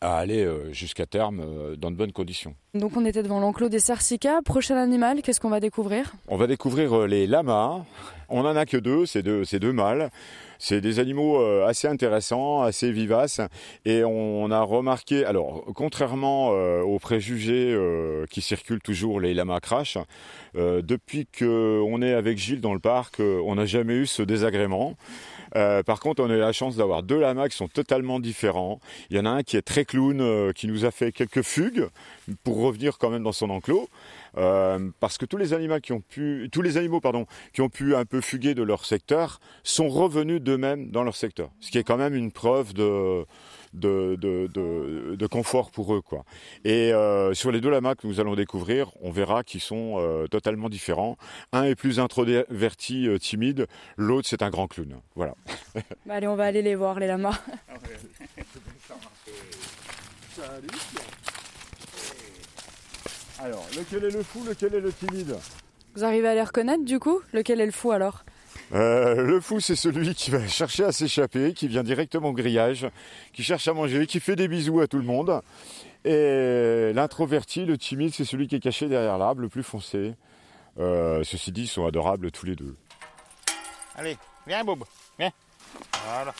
à 0.00 0.18
aller 0.18 0.46
jusqu'à 0.72 1.06
terme 1.06 1.76
dans 1.76 1.90
de 1.90 1.96
bonnes 1.96 2.12
conditions. 2.12 2.54
Donc 2.74 2.96
on 2.96 3.04
était 3.04 3.22
devant 3.22 3.40
l'enclos 3.40 3.68
des 3.68 3.78
Cercica. 3.78 4.40
Prochain 4.44 4.76
animal, 4.76 5.22
qu'est-ce 5.22 5.40
qu'on 5.40 5.50
va 5.50 5.60
découvrir? 5.60 6.14
On 6.28 6.36
va 6.36 6.46
découvrir 6.46 7.06
les 7.06 7.26
lamas. 7.26 7.84
On 8.28 8.42
n'en 8.42 8.56
a 8.56 8.66
que 8.66 8.76
deux, 8.76 9.06
c'est 9.06 9.22
deux, 9.22 9.44
deux 9.44 9.72
mâles. 9.72 10.10
C'est 10.58 10.80
des 10.80 10.98
animaux 10.98 11.40
euh, 11.40 11.66
assez 11.66 11.86
intéressants, 11.86 12.62
assez 12.62 12.90
vivaces. 12.90 13.40
Et 13.84 14.02
on 14.04 14.50
a 14.50 14.62
remarqué, 14.62 15.24
alors 15.24 15.64
contrairement 15.74 16.50
euh, 16.52 16.82
aux 16.82 16.98
préjugés 16.98 17.72
euh, 17.72 18.26
qui 18.30 18.40
circulent 18.40 18.80
toujours, 18.80 19.20
les 19.20 19.34
lamas 19.34 19.60
crash, 19.60 19.98
depuis 20.54 21.26
qu'on 21.26 22.00
est 22.00 22.14
avec 22.14 22.38
Gilles 22.38 22.62
dans 22.62 22.72
le 22.72 22.80
parc, 22.80 23.20
on 23.20 23.56
n'a 23.56 23.66
jamais 23.66 23.94
eu 23.94 24.06
ce 24.06 24.22
désagrément. 24.22 24.94
Par 25.52 26.00
contre, 26.00 26.22
on 26.22 26.30
a 26.30 26.34
eu 26.34 26.38
la 26.38 26.52
chance 26.52 26.76
d'avoir 26.76 27.02
deux 27.02 27.18
lamas 27.18 27.48
qui 27.48 27.56
sont 27.56 27.68
totalement 27.68 28.20
différents. 28.20 28.80
Il 29.10 29.16
y 29.16 29.20
en 29.20 29.26
a 29.26 29.30
un 29.30 29.42
qui 29.42 29.56
est 29.56 29.62
très 29.62 29.84
clown, 29.84 30.52
qui 30.54 30.66
nous 30.66 30.84
a 30.84 30.90
fait 30.90 31.12
quelques 31.12 31.42
fugues 31.42 31.88
pour 32.44 32.60
revenir 32.60 32.98
quand 32.98 33.10
même 33.10 33.22
dans 33.22 33.32
son 33.32 33.50
enclos. 33.50 33.88
Euh, 34.36 34.90
parce 35.00 35.18
que 35.18 35.24
tous 35.24 35.36
les 35.36 35.52
animaux 35.52 35.80
qui 35.80 35.92
ont 35.92 36.00
pu, 36.00 36.48
tous 36.52 36.62
les 36.62 36.76
animaux 36.76 37.00
pardon, 37.00 37.26
qui 37.52 37.60
ont 37.62 37.68
pu 37.68 37.94
un 37.94 38.04
peu 38.04 38.20
fuguer 38.20 38.54
de 38.54 38.62
leur 38.62 38.84
secteur 38.84 39.40
sont 39.62 39.88
revenus 39.88 40.40
d'eux-mêmes 40.40 40.90
dans 40.90 41.02
leur 41.02 41.16
secteur, 41.16 41.50
ce 41.60 41.70
qui 41.70 41.78
est 41.78 41.84
quand 41.84 41.96
même 41.96 42.14
une 42.14 42.32
preuve 42.32 42.74
de 42.74 43.24
de, 43.72 44.16
de, 44.18 45.16
de, 45.16 45.26
confort 45.26 45.70
pour 45.70 45.94
eux. 45.94 46.00
Quoi. 46.00 46.24
Et 46.64 46.94
euh, 46.94 47.34
sur 47.34 47.52
les 47.52 47.60
deux 47.60 47.68
lamas 47.68 47.94
que 47.94 48.06
nous 48.06 48.20
allons 48.20 48.34
découvrir, 48.34 48.90
on 49.02 49.10
verra 49.10 49.44
qu'ils 49.44 49.60
sont 49.60 49.96
euh, 49.98 50.26
totalement 50.28 50.70
différents. 50.70 51.18
Un 51.52 51.64
est 51.64 51.74
plus 51.74 52.00
introverti, 52.00 53.06
timide, 53.20 53.66
l'autre 53.98 54.28
c'est 54.28 54.42
un 54.42 54.48
grand 54.48 54.66
clown. 54.66 55.00
Voilà. 55.14 55.34
Bah, 56.06 56.14
allez, 56.14 56.26
on 56.26 56.36
va 56.36 56.44
aller 56.44 56.62
les 56.62 56.74
voir, 56.74 56.98
les 56.98 57.06
lamas. 57.06 57.38
Salut 60.34 60.68
alors, 63.42 63.66
lequel 63.76 64.04
est 64.04 64.10
le 64.10 64.22
fou, 64.22 64.44
lequel 64.48 64.74
est 64.74 64.80
le 64.80 64.92
timide 64.92 65.36
Vous 65.94 66.04
arrivez 66.04 66.28
à 66.28 66.34
les 66.34 66.42
reconnaître 66.42 66.84
du 66.84 66.98
coup? 66.98 67.20
Lequel 67.32 67.60
est 67.60 67.66
le 67.66 67.72
fou 67.72 67.92
alors? 67.92 68.24
Euh, 68.72 69.22
le 69.22 69.40
fou, 69.40 69.60
c'est 69.60 69.76
celui 69.76 70.14
qui 70.14 70.30
va 70.30 70.46
chercher 70.48 70.84
à 70.84 70.92
s'échapper, 70.92 71.52
qui 71.52 71.68
vient 71.68 71.82
directement 71.82 72.30
au 72.30 72.32
grillage, 72.32 72.88
qui 73.32 73.42
cherche 73.42 73.68
à 73.68 73.74
manger, 73.74 74.06
qui 74.06 74.20
fait 74.20 74.36
des 74.36 74.48
bisous 74.48 74.80
à 74.80 74.86
tout 74.86 74.96
le 74.96 75.04
monde. 75.04 75.40
Et 76.04 76.92
l'introverti, 76.94 77.64
le 77.64 77.76
timide, 77.76 78.14
c'est 78.14 78.24
celui 78.24 78.48
qui 78.48 78.56
est 78.56 78.60
caché 78.60 78.88
derrière 78.88 79.18
l'arbre, 79.18 79.42
le 79.42 79.48
plus 79.48 79.62
foncé. 79.62 80.14
Euh, 80.78 81.22
ceci 81.24 81.52
dit, 81.52 81.62
ils 81.62 81.68
sont 81.68 81.86
adorables 81.86 82.30
tous 82.30 82.46
les 82.46 82.56
deux. 82.56 82.74
Allez, 83.96 84.16
viens 84.46 84.64
Bob, 84.64 84.84
viens. 85.18 85.30
Voilà. 86.06 86.34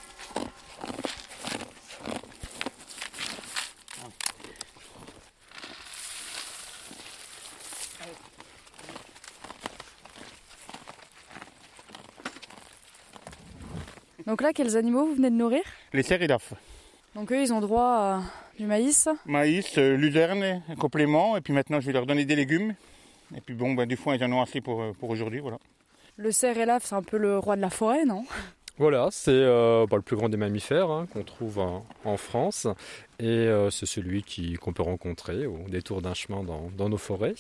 Donc 14.27 14.43
là, 14.43 14.53
quels 14.53 14.77
animaux 14.77 15.07
vous 15.07 15.15
venez 15.15 15.31
de 15.31 15.37
nourrir? 15.37 15.63
Les 15.93 16.03
céridaphes. 16.03 16.55
Donc 17.15 17.31
eux, 17.31 17.41
ils 17.41 17.53
ont 17.53 17.61
droit 17.61 17.85
à 17.85 18.23
du 18.59 18.67
maïs? 18.67 19.09
Maïs, 19.25 19.79
euh, 19.79 19.97
luzerne, 19.97 20.63
complément, 20.81 21.37
et 21.37 21.41
puis 21.41 21.53
maintenant 21.53 21.81
je 21.81 21.87
vais 21.87 21.93
leur 21.93 22.07
donner 22.07 22.25
des 22.25 22.35
légumes. 22.35 22.75
Et 23.37 23.41
puis 23.41 23.55
bon, 23.55 23.75
ben, 23.75 23.87
du 23.87 23.97
foin, 23.97 24.17
ils 24.17 24.25
en 24.25 24.33
ont 24.33 24.43
assez 24.43 24.61
pour, 24.61 24.83
euh, 24.83 24.93
pour 24.99 25.11
aujourd'hui, 25.11 25.39
voilà. 25.39 25.59
Le 26.17 26.33
cérilaf, 26.33 26.85
c'est 26.85 26.97
un 26.97 27.03
peu 27.03 27.19
le 27.19 27.39
roi 27.39 27.55
de 27.55 27.61
la 27.61 27.71
forêt, 27.71 28.05
non? 28.05 28.25
Voilà, 28.79 29.09
c'est 29.13 29.31
euh, 29.31 29.87
bah, 29.89 29.97
le 29.97 30.03
plus 30.03 30.17
grand 30.17 30.29
des 30.29 30.37
mammifères 30.37 30.91
hein, 30.91 31.07
qu'on 31.13 31.23
trouve 31.23 31.59
en, 31.59 32.17
France 32.17 32.67
et 33.21 33.49
c'est 33.71 33.87
celui 33.87 34.23
qu'on 34.61 34.73
peut 34.73 34.83
rencontrer 34.83 35.47
au 35.47 35.61
détour 35.69 36.03
d'un 36.03 36.15
chemin 36.15 36.43
dans, 36.43 36.71
dans, 36.77 36.89
nos 36.89 36.99
forêts. 36.99 37.35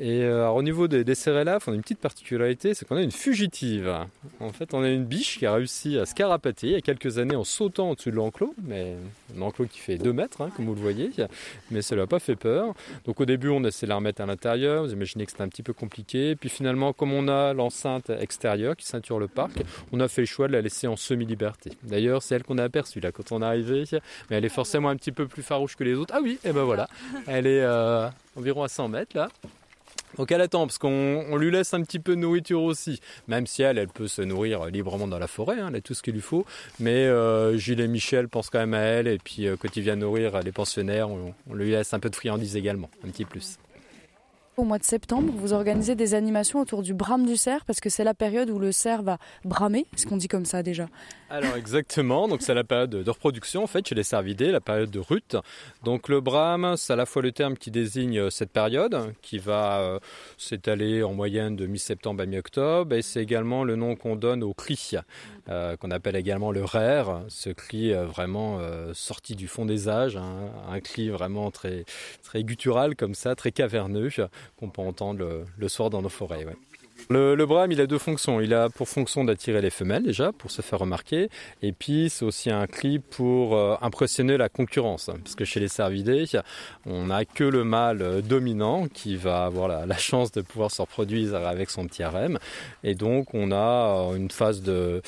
Et 0.00 0.22
euh, 0.22 0.48
au 0.50 0.62
niveau 0.62 0.86
des, 0.86 1.02
des 1.02 1.14
on 1.28 1.36
a 1.46 1.58
une 1.74 1.82
petite 1.82 1.98
particularité, 1.98 2.72
c'est 2.72 2.86
qu'on 2.86 2.96
a 2.96 3.02
une 3.02 3.10
fugitive. 3.10 3.92
En 4.38 4.50
fait, 4.50 4.72
on 4.72 4.82
a 4.82 4.88
une 4.88 5.04
biche 5.04 5.38
qui 5.38 5.46
a 5.46 5.52
réussi 5.52 5.98
à 5.98 6.06
se 6.06 6.14
carapater 6.14 6.68
il 6.68 6.72
y 6.72 6.76
a 6.76 6.80
quelques 6.80 7.18
années 7.18 7.34
en 7.34 7.44
sautant 7.44 7.90
au-dessus 7.90 8.10
de 8.10 8.16
l'enclos, 8.16 8.54
mais 8.62 8.94
un 9.36 9.42
enclos 9.42 9.66
qui 9.66 9.80
fait 9.80 9.98
2 9.98 10.12
mètres, 10.12 10.40
hein, 10.40 10.50
comme 10.54 10.66
vous 10.66 10.74
le 10.74 10.80
voyez, 10.80 11.10
mais 11.70 11.82
ça 11.82 11.96
n'a 11.96 12.06
pas 12.06 12.20
fait 12.20 12.36
peur. 12.36 12.74
Donc 13.06 13.20
au 13.20 13.24
début, 13.24 13.48
on 13.48 13.64
a 13.64 13.68
essayé 13.68 13.86
de 13.86 13.90
la 13.90 13.96
remettre 13.96 14.22
à 14.22 14.26
l'intérieur, 14.26 14.84
vous 14.84 14.92
imaginez 14.92 15.24
que 15.24 15.32
c'était 15.32 15.42
un 15.42 15.48
petit 15.48 15.64
peu 15.64 15.72
compliqué. 15.72 16.36
Puis 16.36 16.48
finalement, 16.48 16.92
comme 16.92 17.12
on 17.12 17.26
a 17.28 17.52
l'enceinte 17.52 18.10
extérieure 18.10 18.76
qui 18.76 18.86
ceinture 18.86 19.18
le 19.18 19.28
parc, 19.28 19.62
on 19.92 20.00
a 20.00 20.08
fait 20.08 20.22
le 20.22 20.26
choix 20.26 20.46
de 20.46 20.52
la 20.52 20.60
laisser 20.60 20.86
en 20.86 20.96
semi-liberté. 20.96 21.72
D'ailleurs, 21.82 22.22
c'est 22.22 22.36
elle 22.36 22.44
qu'on 22.44 22.58
a 22.58 22.64
aperçue 22.64 23.00
là 23.00 23.10
quand 23.10 23.32
on 23.32 23.42
est 23.42 23.46
arrivé, 23.46 23.84
mais 24.30 24.36
elle 24.36 24.44
est 24.44 24.48
forcément 24.48 24.90
un 24.90 24.96
petit 24.96 25.12
peu 25.12 25.26
plus 25.26 25.42
farouche 25.42 25.76
que 25.76 25.84
les 25.84 25.94
autres. 25.94 26.14
Ah 26.16 26.20
oui, 26.22 26.38
et 26.44 26.52
ben 26.52 26.62
voilà, 26.62 26.88
elle 27.26 27.46
est 27.46 27.62
euh, 27.62 28.08
environ 28.36 28.62
à 28.62 28.68
100 28.68 28.88
mètres 28.88 29.16
là. 29.16 29.28
Donc 30.16 30.32
elle 30.32 30.40
attend 30.40 30.66
parce 30.66 30.78
qu'on 30.78 31.36
lui 31.36 31.50
laisse 31.50 31.74
un 31.74 31.82
petit 31.82 31.98
peu 31.98 32.14
de 32.14 32.20
nourriture 32.20 32.62
aussi, 32.62 33.00
même 33.28 33.46
si 33.46 33.62
elle, 33.62 33.78
elle 33.78 33.88
peut 33.88 34.08
se 34.08 34.22
nourrir 34.22 34.66
librement 34.66 35.06
dans 35.06 35.18
la 35.18 35.26
forêt, 35.26 35.60
hein, 35.60 35.68
elle 35.68 35.76
a 35.76 35.80
tout 35.80 35.94
ce 35.94 36.02
qu'il 36.02 36.14
lui 36.14 36.20
faut. 36.20 36.44
Mais 36.80 37.06
euh, 37.06 37.56
Gilles 37.56 37.80
et 37.80 37.88
Michel 37.88 38.28
pensent 38.28 38.50
quand 38.50 38.58
même 38.58 38.74
à 38.74 38.80
elle 38.80 39.06
et 39.06 39.18
puis 39.18 39.46
euh, 39.46 39.56
quand 39.56 39.76
il 39.76 39.82
vient 39.82 39.96
nourrir 39.96 40.40
les 40.40 40.52
pensionnaires, 40.52 41.10
on, 41.10 41.34
on 41.48 41.54
lui 41.54 41.70
laisse 41.70 41.92
un 41.94 42.00
peu 42.00 42.10
de 42.10 42.16
friandises 42.16 42.56
également, 42.56 42.90
un 43.04 43.10
petit 43.10 43.24
plus. 43.24 43.58
Au 44.58 44.64
mois 44.64 44.78
de 44.78 44.84
septembre, 44.84 45.32
vous 45.36 45.52
organisez 45.52 45.94
des 45.94 46.14
animations 46.14 46.58
autour 46.58 46.82
du 46.82 46.92
brame 46.92 47.24
du 47.24 47.36
cerf 47.36 47.64
parce 47.64 47.78
que 47.78 47.88
c'est 47.88 48.02
la 48.02 48.12
période 48.12 48.50
où 48.50 48.58
le 48.58 48.72
cerf 48.72 49.04
va 49.04 49.18
bramer. 49.44 49.86
Est-ce 49.94 50.04
qu'on 50.04 50.16
dit 50.16 50.26
comme 50.26 50.46
ça 50.46 50.64
déjà 50.64 50.88
Alors 51.30 51.54
exactement, 51.54 52.26
donc 52.26 52.42
c'est 52.42 52.54
la 52.54 52.64
période 52.64 52.90
de 52.90 53.08
reproduction 53.08 53.62
en 53.62 53.68
fait 53.68 53.86
chez 53.86 53.94
les 53.94 54.02
cervidés, 54.02 54.50
la 54.50 54.60
période 54.60 54.90
de 54.90 54.98
rut. 54.98 55.36
Donc 55.84 56.08
le 56.08 56.20
brame, 56.20 56.74
c'est 56.76 56.92
à 56.92 56.96
la 56.96 57.06
fois 57.06 57.22
le 57.22 57.30
terme 57.30 57.56
qui 57.56 57.70
désigne 57.70 58.18
euh, 58.18 58.30
cette 58.30 58.50
période 58.50 59.14
qui 59.22 59.38
va 59.38 59.78
euh, 59.78 60.00
s'étaler 60.38 61.04
en 61.04 61.14
moyenne 61.14 61.54
de 61.54 61.68
mi-septembre 61.68 62.24
à 62.24 62.26
mi-octobre 62.26 62.96
et 62.96 63.02
c'est 63.02 63.22
également 63.22 63.62
le 63.62 63.76
nom 63.76 63.94
qu'on 63.94 64.16
donne 64.16 64.42
au 64.42 64.54
cri 64.54 64.94
euh, 65.48 65.76
qu'on 65.76 65.92
appelle 65.92 66.16
également 66.16 66.50
le 66.50 66.64
rare, 66.64 67.22
ce 67.28 67.50
cri 67.50 67.92
vraiment 67.92 68.58
sorti 68.92 69.36
du 69.36 69.46
fond 69.46 69.66
des 69.66 69.88
âges, 69.88 70.16
hein, 70.16 70.50
un 70.68 70.80
cri 70.80 71.10
vraiment 71.10 71.52
très 71.52 71.84
très 72.24 72.42
guttural 72.42 72.96
comme 72.96 73.14
ça, 73.14 73.36
très 73.36 73.52
caverneux 73.52 74.08
qu'on 74.56 74.70
peut 74.70 74.82
entendre 74.82 75.44
le, 75.56 75.68
soir 75.68 75.90
dans 75.90 76.02
nos 76.02 76.08
forêts. 76.08 76.46
Le, 77.10 77.34
le, 77.34 77.46
brame, 77.46 77.72
il 77.72 77.80
a 77.80 77.86
deux 77.86 77.98
fonctions. 77.98 78.40
Il 78.40 78.52
a 78.52 78.68
pour 78.68 78.88
fonction 78.88 79.24
d'attirer 79.24 79.62
les 79.62 79.70
femelles 79.70 80.02
déjà, 80.02 80.32
pour 80.32 80.50
se 80.50 80.62
faire 80.62 80.80
remarquer, 80.80 81.30
et 81.62 81.72
puis 81.72 82.10
c'est 82.10 82.24
aussi 82.24 82.50
un 82.50 82.66
cri 82.66 82.98
pour 82.98 83.56
euh, 83.56 83.76
impressionner 83.80 84.36
la 84.36 84.48
concurrence, 84.48 85.06
parce 85.06 85.34
que 85.34 85.44
chez 85.44 85.60
les 85.60 85.68
cervidés, 85.68 86.26
on 86.84 87.06
n'a 87.06 87.24
que 87.24 87.44
le 87.44 87.64
mâle 87.64 88.02
euh, 88.02 88.20
dominant 88.20 88.88
qui 88.88 89.16
va 89.16 89.44
avoir 89.44 89.68
la, 89.68 89.86
la, 89.86 89.96
chance 89.96 90.32
de 90.32 90.42
pouvoir 90.42 90.70
se 90.70 90.82
reproduire 90.82 91.34
avec 91.34 91.70
son 91.70 91.86
petit 91.86 92.02
harem, 92.02 92.38
et 92.84 92.94
donc 92.94 93.32
on 93.32 93.52
a 93.52 94.10
euh, 94.10 94.16
une 94.16 94.30
phase 94.30 94.60
de 94.62 95.00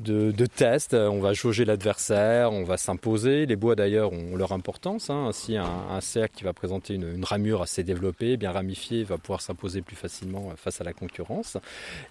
de, 0.00 0.46
tests. 0.46 0.94
On 0.94 1.20
va 1.20 1.32
jauger 1.32 1.64
l'adversaire, 1.64 2.52
on 2.52 2.64
va 2.64 2.76
s'imposer. 2.76 3.46
Les 3.46 3.56
bois 3.56 3.74
d'ailleurs 3.74 4.12
ont 4.12 4.36
leur 4.36 4.52
importance. 4.52 5.10
Hein. 5.10 5.26
Ainsi, 5.28 5.56
un, 5.56 6.00
cercle 6.00 6.34
qui 6.36 6.44
va 6.44 6.52
présenter 6.52 6.94
une, 6.94 7.24
ramure 7.24 7.62
assez 7.62 7.84
développée, 7.84 8.36
bien 8.36 8.52
ramifiée, 8.52 9.04
va 9.04 9.18
pouvoir 9.18 9.40
s'imposer 9.40 9.82
plus 9.82 9.96
facilement 9.96 10.50
face 10.56 10.80
à 10.80 10.84
la 10.84 10.92
concurrence. 10.92 11.56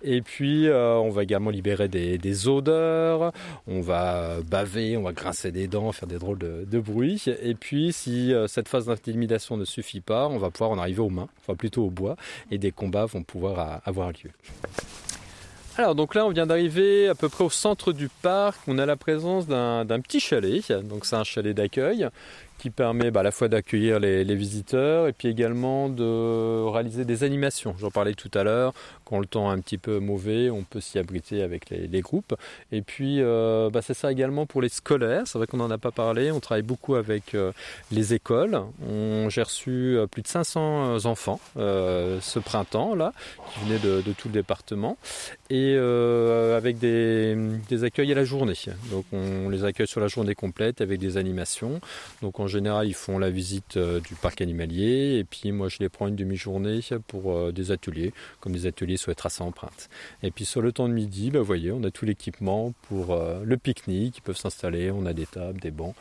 Et 0.04 0.22
puis, 0.22 0.68
euh, 0.68 0.96
on 0.96 1.10
va 1.10 1.24
également 1.24 1.50
libérer 1.50 1.88
des, 1.88 2.48
odeurs. 2.48 3.32
On 3.68 3.82
va 3.82 4.38
baver, 4.48 4.96
on 4.96 5.04
va 5.04 5.12
grincer 5.12 5.52
des 5.52 5.68
dents, 5.68 5.92
faire 5.92 6.08
des 6.08 6.20
drôles 6.20 6.38
de, 6.38 6.66
de 6.70 6.80
bruit. 6.80 7.24
Et 7.42 7.56
puis, 7.56 7.92
si 7.92 8.34
euh, 8.34 8.48
cette 8.48 8.68
phase 8.68 8.86
d'intimidation 8.86 9.58
ne 9.58 9.66
suffit 9.66 10.02
pas, 10.02 10.28
on 10.28 10.38
va 10.38 10.52
pouvoir 10.52 10.72
en 10.72 10.78
arriver 10.78 11.02
aux 11.02 11.10
mains, 11.10 11.30
enfin 11.42 11.56
plutôt 11.56 11.86
au 11.86 11.90
bois, 11.90 12.16
et 12.52 12.58
des 12.58 12.72
combats 12.72 13.06
vont 13.06 13.24
pouvoir 13.24 13.82
avoir 13.86 14.10
lieu. 14.10 14.32
Alors 15.80 15.96
donc 15.96 16.14
là 16.14 16.26
on 16.26 16.30
vient 16.30 16.46
d'arriver 16.46 17.08
à 17.08 17.16
peu 17.16 17.30
près 17.30 17.46
au 17.46 17.50
centre 17.50 17.94
du 17.94 18.10
parc, 18.10 18.60
on 18.68 18.78
a 18.80 18.86
la 18.86 18.98
présence 18.98 19.48
d'un 19.48 20.02
petit 20.02 20.20
chalet, 20.20 20.74
donc 20.84 21.06
c'est 21.06 21.16
un 21.16 21.24
chalet 21.24 21.56
d'accueil 21.56 22.10
qui 22.60 22.70
permet 22.70 23.10
bah, 23.10 23.22
à 23.22 23.24
la 23.24 23.32
fois 23.32 23.48
d'accueillir 23.48 24.00
les, 24.00 24.36
visiteurs 24.36 25.08
et 25.08 25.14
puis 25.14 25.28
également 25.28 25.90
de 25.90 26.64
réaliser 26.70 27.06
des 27.06 27.24
animations. 27.24 27.74
J'en 27.80 27.90
parlais 27.90 28.14
tout 28.14 28.30
à 28.36 28.44
l'heure, 28.44 28.74
quand 29.06 29.20
le 29.20 29.26
temps 29.26 29.50
est 29.52 29.56
un 29.56 29.60
petit 29.60 29.78
peu 29.78 30.00
mauvais, 30.00 30.50
on 30.50 30.64
peut 30.64 30.82
s'y 30.82 31.00
abriter 31.00 31.42
avec 31.42 31.70
les, 31.70 32.02
groupes. 32.02 32.36
Et 32.72 32.82
puis 32.82 33.22
euh, 33.22 33.70
bah, 33.72 33.82
c'est 33.82 33.94
ça 33.94 34.12
également 34.12 34.46
pour 34.46 34.62
les 34.62 34.70
scolaires, 34.70 35.24
c'est 35.26 35.38
vrai 35.38 35.48
qu'on 35.48 35.58
n'en 35.58 35.72
a 35.72 35.78
pas 35.78 35.92
parlé, 35.92 36.32
on 36.32 36.40
travaille 36.40 36.64
beaucoup 36.64 36.96
avec 36.96 37.34
euh, 37.34 37.52
les 37.92 38.14
écoles. 38.14 38.62
J'ai 39.30 39.42
reçu 39.42 39.98
euh, 39.98 40.06
plus 40.06 40.22
de 40.22 40.28
500 40.28 41.06
enfants 41.06 41.40
ce 41.56 42.40
printemps 42.40 42.94
là, 42.94 43.14
qui 43.54 43.60
venaient 43.66 43.80
de, 43.80 44.12
tout 44.14 44.28
le 44.28 44.34
département, 44.34 44.98
et 45.50 45.76
avec 45.76 46.78
des, 46.78 47.84
accueils 47.84 48.12
à 48.12 48.16
la 48.16 48.26
journée. 48.26 48.54
Donc 48.92 49.06
on 49.14 49.50
les 49.50 49.64
accueille 49.64 49.88
sur 49.88 50.02
la 50.02 50.08
journée 50.08 50.36
complète 50.36 50.82
avec 50.82 51.00
des 51.00 51.18
animations. 51.18 51.80
Donc 52.22 52.40
général, 52.50 52.88
ils 52.88 52.94
font 52.94 53.18
la 53.18 53.30
visite 53.30 53.78
du 53.78 54.16
parc 54.16 54.42
animalier 54.42 55.18
et 55.20 55.24
puis 55.24 55.52
moi, 55.52 55.70
je 55.70 55.78
les 55.80 55.90
prends 55.90 56.08
une 56.08 56.16
demi-journée 56.16 56.82
pour 57.08 57.52
des 57.52 57.72
ateliers, 57.72 58.14
comme 58.42 58.54
des 58.54 58.66
ateliers 58.66 58.98
sur 58.98 59.12
les 59.12 59.42
empreintes. 59.42 59.90
Et 60.24 60.32
puis 60.32 60.46
sur 60.46 60.62
le 60.62 60.72
temps 60.72 60.90
de 60.90 60.94
midi, 60.94 61.32
bah, 61.32 61.40
vous 61.40 61.46
voyez, 61.46 61.72
on 61.72 61.84
a 61.84 61.92
tout 61.92 62.06
l'équipement 62.06 62.74
pour 62.90 63.18
le 63.44 63.58
pique-nique, 63.58 64.18
ils 64.18 64.22
peuvent 64.22 64.38
s'installer, 64.38 64.92
on 64.92 65.06
a 65.06 65.14
des 65.14 65.26
tables, 65.26 65.60
des 65.62 65.72
bancs. 65.72 65.96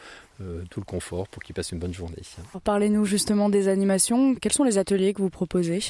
tout 0.71 0.81
le 0.81 0.85
confort 0.85 1.29
pour 1.29 1.43
qu'ils 1.43 1.55
passent 1.55 1.73
une 1.73 1.79
bonne 1.79 1.95
journée. 1.95 2.23
Parlez-nous 2.65 3.05
justement 3.05 3.49
des 3.49 3.69
animations. 3.69 4.35
Quels 4.35 4.53
sont 4.53 4.65
les 4.65 4.79
ateliers 4.79 5.13
que 5.13 5.23
vous 5.23 5.31
proposez? 5.31 5.81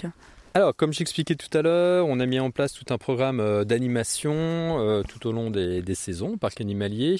Alors, 0.55 0.75
comme 0.75 0.95
j'expliquais 0.95 1.35
tout 1.35 1.57
à 1.57 1.61
l'heure, 1.61 2.07
on 2.07 2.21
a 2.21 2.27
mis 2.27 2.41
en 2.41 2.51
place 2.51 2.73
tout 2.73 2.93
un 2.93 2.97
programme 2.97 3.39
euh, 3.39 3.65
d'animation 3.65 4.33
euh, 4.35 5.03
tout 5.03 5.27
au 5.27 5.33
long 5.33 5.51
des, 5.51 5.83
saisons 5.95 6.39
parc 6.39 6.61
animalier. 6.61 7.17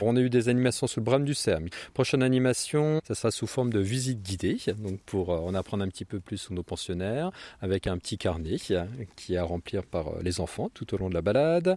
On 0.00 0.16
a 0.16 0.20
eu 0.20 0.28
des 0.28 0.48
animations 0.48 0.88
sur 0.88 1.00
le 1.00 1.04
brame 1.04 1.24
du 1.24 1.34
Cerf. 1.34 1.60
Prochaine 1.94 2.22
animation, 2.24 3.00
ça 3.06 3.14
sera 3.14 3.30
sous 3.30 3.46
forme 3.46 3.72
de 3.72 3.78
visite 3.78 4.22
guidée, 4.22 4.58
donc 4.78 5.00
pour 5.06 5.32
euh, 5.32 5.38
en 5.38 5.54
apprendre 5.54 5.84
un 5.84 5.88
petit 5.88 6.04
peu 6.04 6.18
plus 6.18 6.38
sur 6.38 6.54
nos 6.54 6.64
pensionnaires, 6.64 7.30
avec 7.60 7.86
un 7.86 7.98
petit 7.98 8.18
carnet 8.18 8.56
qui 8.58 9.34
est 9.34 9.36
à 9.36 9.44
remplir 9.44 9.84
par 9.84 10.20
les 10.20 10.40
enfants 10.40 10.68
tout 10.74 10.92
au 10.94 10.98
long 10.98 11.08
de 11.08 11.14
la 11.14 11.22
balade. 11.22 11.76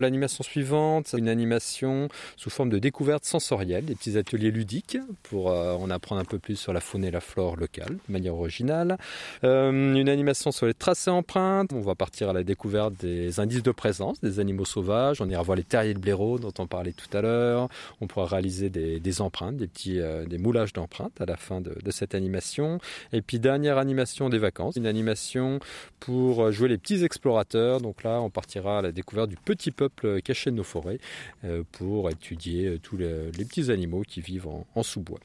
L'animation 0.00 0.42
suivante, 0.42 1.14
une 1.16 1.28
animation 1.28 2.08
sous 2.36 2.50
forme 2.50 2.70
de 2.70 2.78
découverte 2.78 3.24
sensorielle, 3.24 3.84
des 3.84 3.94
petits 3.94 4.16
ateliers 4.16 4.50
ludiques 4.50 4.98
pour 5.22 5.48
en 5.48 5.90
apprendre 5.90 6.20
un 6.20 6.24
peu 6.24 6.38
plus 6.38 6.56
sur 6.56 6.72
la 6.72 6.80
faune 6.80 7.04
et 7.04 7.10
la 7.10 7.20
flore 7.20 7.56
locale 7.56 7.98
de 8.08 8.12
manière 8.12 8.34
originale. 8.34 8.96
une 9.42 10.08
animation 10.08 10.45
sur 10.52 10.66
les 10.66 10.74
tracés 10.74 11.10
empreintes. 11.10 11.72
On 11.72 11.80
va 11.80 11.94
partir 11.94 12.30
à 12.30 12.32
la 12.32 12.42
découverte 12.42 12.94
des 13.00 13.40
indices 13.40 13.62
de 13.62 13.70
présence 13.70 14.20
des 14.20 14.40
animaux 14.40 14.64
sauvages. 14.64 15.20
On 15.20 15.28
ira 15.28 15.42
voir 15.42 15.56
les 15.56 15.64
terriers 15.64 15.94
de 15.94 15.98
blaireau 15.98 16.38
dont 16.38 16.52
on 16.58 16.66
parlait 16.66 16.92
tout 16.92 17.14
à 17.16 17.20
l'heure. 17.20 17.68
On 18.00 18.06
pourra 18.06 18.26
réaliser 18.26 18.70
des, 18.70 19.20
empreintes, 19.20 19.56
des 19.56 19.66
petits 19.66 20.00
euh, 20.00 20.24
moulages 20.38 20.72
d'empreintes 20.72 21.20
à 21.20 21.26
la 21.26 21.36
fin 21.36 21.60
de, 21.60 21.90
cette 21.90 22.14
animation. 22.14 22.78
Et 23.12 23.22
puis 23.22 23.38
dernière 23.38 23.78
animation 23.78 24.28
des 24.28 24.38
vacances, 24.38 24.76
une 24.76 24.86
animation 24.86 25.60
pour 26.00 26.50
jouer 26.52 26.68
les 26.68 26.78
petits 26.78 27.04
explorateurs. 27.04 27.80
Donc 27.80 28.02
là, 28.02 28.20
on 28.20 28.30
partira 28.30 28.78
à 28.78 28.82
la 28.82 28.92
découverte 28.92 29.30
du 29.30 29.36
petit 29.36 29.70
peuple 29.70 30.20
caché 30.22 30.50
de 30.50 30.56
nos 30.56 30.64
forêts 30.64 30.98
euh, 31.44 31.62
pour 31.72 32.10
étudier 32.10 32.66
euh, 32.66 32.78
tous 32.78 32.96
les, 32.96 33.30
petits 33.32 33.70
animaux 33.70 34.02
qui 34.06 34.20
vivent 34.20 34.48
en, 34.48 34.82
sous-bois. 34.82 35.20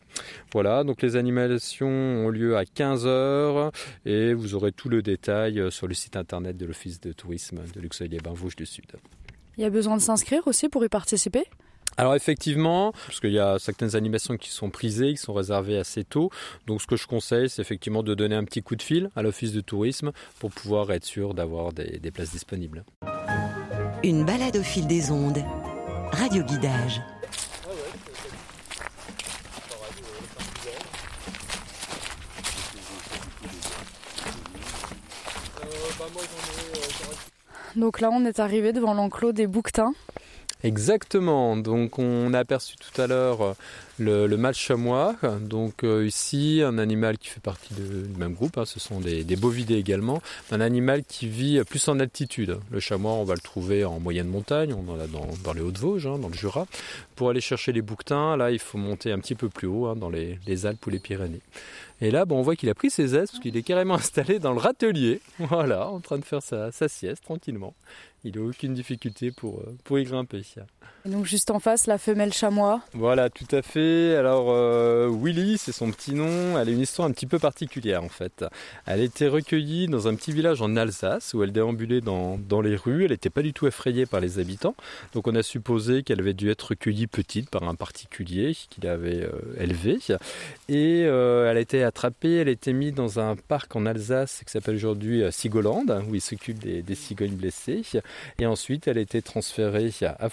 Voilà, 0.53 0.83
donc 0.83 1.01
les 1.01 1.15
animations 1.15 1.87
ont 1.87 2.29
lieu 2.29 2.57
à 2.57 2.63
15h 2.63 3.71
et 4.05 4.33
vous 4.33 4.55
aurez 4.55 4.71
tout 4.71 4.89
le 4.89 5.01
détails 5.11 5.59
euh, 5.59 5.69
sur 5.71 5.87
le 5.87 5.93
site 5.93 6.15
internet 6.15 6.57
de 6.57 6.65
l'Office 6.65 6.99
de 6.99 7.11
tourisme 7.11 7.59
de 7.73 7.79
Luxeuil-les-Bains 7.79 8.33
Vosges 8.33 8.55
du 8.55 8.65
Sud. 8.65 8.91
Il 9.57 9.61
y 9.61 9.65
a 9.65 9.69
besoin 9.69 9.97
de 9.97 10.01
s'inscrire 10.01 10.47
aussi 10.47 10.69
pour 10.69 10.83
y 10.85 10.89
participer? 10.89 11.43
Alors 11.97 12.15
effectivement, 12.15 12.93
parce 13.07 13.19
qu'il 13.19 13.33
y 13.33 13.39
a 13.39 13.59
certaines 13.59 13.95
animations 13.97 14.37
qui 14.37 14.49
sont 14.49 14.69
prisées, 14.69 15.11
qui 15.11 15.17
sont 15.17 15.33
réservées 15.33 15.77
assez 15.77 16.05
tôt. 16.05 16.29
Donc 16.65 16.81
ce 16.81 16.87
que 16.87 16.95
je 16.95 17.05
conseille, 17.05 17.49
c'est 17.49 17.61
effectivement 17.61 18.01
de 18.01 18.15
donner 18.15 18.35
un 18.35 18.45
petit 18.45 18.63
coup 18.63 18.77
de 18.77 18.81
fil 18.81 19.09
à 19.15 19.21
l'office 19.21 19.51
de 19.51 19.59
tourisme 19.61 20.11
pour 20.39 20.51
pouvoir 20.51 20.89
être 20.91 21.03
sûr 21.03 21.33
d'avoir 21.33 21.73
des, 21.73 21.99
des 21.99 22.11
places 22.11 22.31
disponibles. 22.31 22.85
Une 24.03 24.23
balade 24.25 24.55
au 24.55 24.63
fil 24.63 24.87
des 24.87 25.11
ondes. 25.11 25.43
Radio 26.13 26.43
guidage. 26.43 27.01
Donc 37.75 38.01
là, 38.01 38.09
on 38.11 38.25
est 38.25 38.39
arrivé 38.39 38.73
devant 38.73 38.93
l'enclos 38.93 39.31
des 39.31 39.47
bouquetins. 39.47 39.93
Exactement. 40.63 41.57
Donc 41.57 41.97
on 41.97 42.33
a 42.33 42.39
aperçu 42.39 42.75
tout 42.75 43.01
à 43.01 43.07
l'heure 43.07 43.41
euh, 43.41 43.53
le, 43.97 44.27
le 44.27 44.37
mâle 44.37 44.53
chamois. 44.53 45.15
Donc 45.41 45.83
euh, 45.83 46.05
ici, 46.05 46.61
un 46.63 46.77
animal 46.77 47.17
qui 47.17 47.29
fait 47.29 47.39
partie 47.39 47.73
du 47.73 48.17
même 48.17 48.33
groupe. 48.33 48.57
Hein. 48.57 48.65
ce 48.65 48.79
sont 48.79 48.99
des, 48.99 49.23
bovidés 49.35 49.75
également. 49.75 50.21
Un 50.51 50.61
animal 50.61 51.03
qui 51.03 51.27
vit 51.27 51.63
plus 51.63 51.87
en 51.87 51.99
altitude. 51.99 52.59
Le 52.69 52.79
chamois, 52.79 53.13
on 53.13 53.23
va 53.23 53.33
le 53.33 53.39
trouver 53.39 53.85
en 53.85 53.99
moyenne 53.99 54.27
montagne. 54.27 54.73
On 54.73 54.91
en 54.91 54.99
a 54.99 55.07
dans, 55.07 55.53
les 55.53 55.61
Hauts-de-Vosges, 55.61 56.07
hein, 56.07 56.19
dans 56.19 56.29
le 56.29 56.33
Jura. 56.33 56.67
Pour 57.15 57.29
aller 57.29 57.41
chercher 57.41 57.71
les 57.71 57.81
bouquetins, 57.81 58.37
là, 58.37 58.51
il 58.51 58.59
faut 58.59 58.77
monter 58.77 59.11
un 59.11 59.19
petit 59.19 59.35
peu 59.35 59.49
plus 59.49 59.67
haut, 59.67 59.87
hein, 59.87 59.95
dans 59.95 60.09
les, 60.09 60.37
Alpes 60.65 60.85
ou 60.85 60.89
les 60.89 60.99
Pyrénées. 60.99 61.41
Et 62.01 62.09
là, 62.11 62.25
bon, 62.25 62.39
on 62.39 62.41
voit 62.41 62.55
qu'il 62.55 62.69
a 62.69 62.73
pris 62.73 62.89
ses 62.89 63.15
aises 63.15 63.31
parce 63.31 63.41
qu'il 63.41 63.55
est 63.57 63.63
carrément 63.63 63.93
installé 63.95 64.39
dans 64.39 64.53
le 64.53 64.59
râtelier. 64.59 65.21
Voilà, 65.39 65.89
en 65.89 65.99
train 65.99 66.17
de 66.17 66.25
faire 66.25 66.41
sa 66.43 66.71
sieste 66.71 67.23
tranquillement 67.23 67.73
il 68.23 68.35
n'a 68.35 68.41
aucune 68.41 68.73
difficulté 68.73 69.31
pour, 69.31 69.61
euh, 69.61 69.99
y 69.99 70.03
grimper. 70.03 70.43
Donc 71.05 71.25
juste 71.25 71.49
en 71.49 71.59
face, 71.59 71.87
la 71.87 71.97
femelle 71.97 72.31
chamois. 72.31 72.81
Voilà, 72.93 73.31
tout 73.31 73.47
à 73.51 73.63
fait. 73.63 74.15
Alors 74.15 74.47
euh, 74.49 75.09
Willy, 75.11 75.57
c'est 75.57 75.71
son 75.71 75.89
petit 75.89 76.13
nom. 76.13 76.59
Elle 76.59 76.69
a 76.69 76.71
une 76.71 76.79
histoire 76.79 77.07
un 77.07 77.11
petit 77.11 77.25
peu 77.25 77.39
particulière 77.39 78.03
en 78.03 78.09
fait. 78.09 78.45
Elle 78.85 78.99
a 78.99 79.03
été 79.03 79.27
recueillie 79.27 79.87
dans 79.87 80.07
un 80.07 80.13
petit 80.13 80.31
village 80.31 80.61
en 80.61 80.75
Alsace 80.75 81.33
où 81.33 81.41
elle 81.41 81.51
déambulait 81.51 82.01
dans, 82.01 82.37
dans 82.37 82.61
les 82.61 82.75
rues. 82.75 83.05
Elle 83.05 83.11
n'était 83.11 83.31
pas 83.31 83.41
du 83.41 83.51
tout 83.51 83.65
effrayée 83.65 84.05
par 84.05 84.19
les 84.19 84.37
habitants. 84.37 84.75
Donc 85.13 85.27
on 85.27 85.33
a 85.33 85.41
supposé 85.41 86.03
qu'elle 86.03 86.19
avait 86.19 86.35
dû 86.35 86.51
être 86.51 86.69
recueillie 86.69 87.07
petite 87.07 87.49
par 87.49 87.63
un 87.63 87.73
particulier 87.73 88.55
qui 88.69 88.81
l'avait 88.81 89.23
euh, 89.23 89.31
élevée. 89.59 89.97
Et 90.69 91.01
elle 91.01 91.57
a 91.57 91.59
été 91.59 91.83
attrapée, 91.83 92.35
elle 92.35 92.47
a 92.47 92.51
été 92.51 92.73
mise 92.73 92.93
dans 92.93 93.19
un 93.19 93.35
parc 93.35 93.75
en 93.75 93.87
Alsace 93.87 94.43
qui 94.45 94.51
s'appelle 94.51 94.75
aujourd'hui 94.75 95.23
Sigoland, 95.31 95.85
où 96.09 96.15
il 96.15 96.21
s'occupe 96.21 96.59
des, 96.59 96.95
cigognes 96.95 97.35
blessées. 97.35 97.81
Et 98.39 98.45
ensuite, 98.45 98.87
elle 98.87 98.97
a 98.97 99.01
été 99.01 99.21
transférée 99.21 99.91
à 100.19 100.29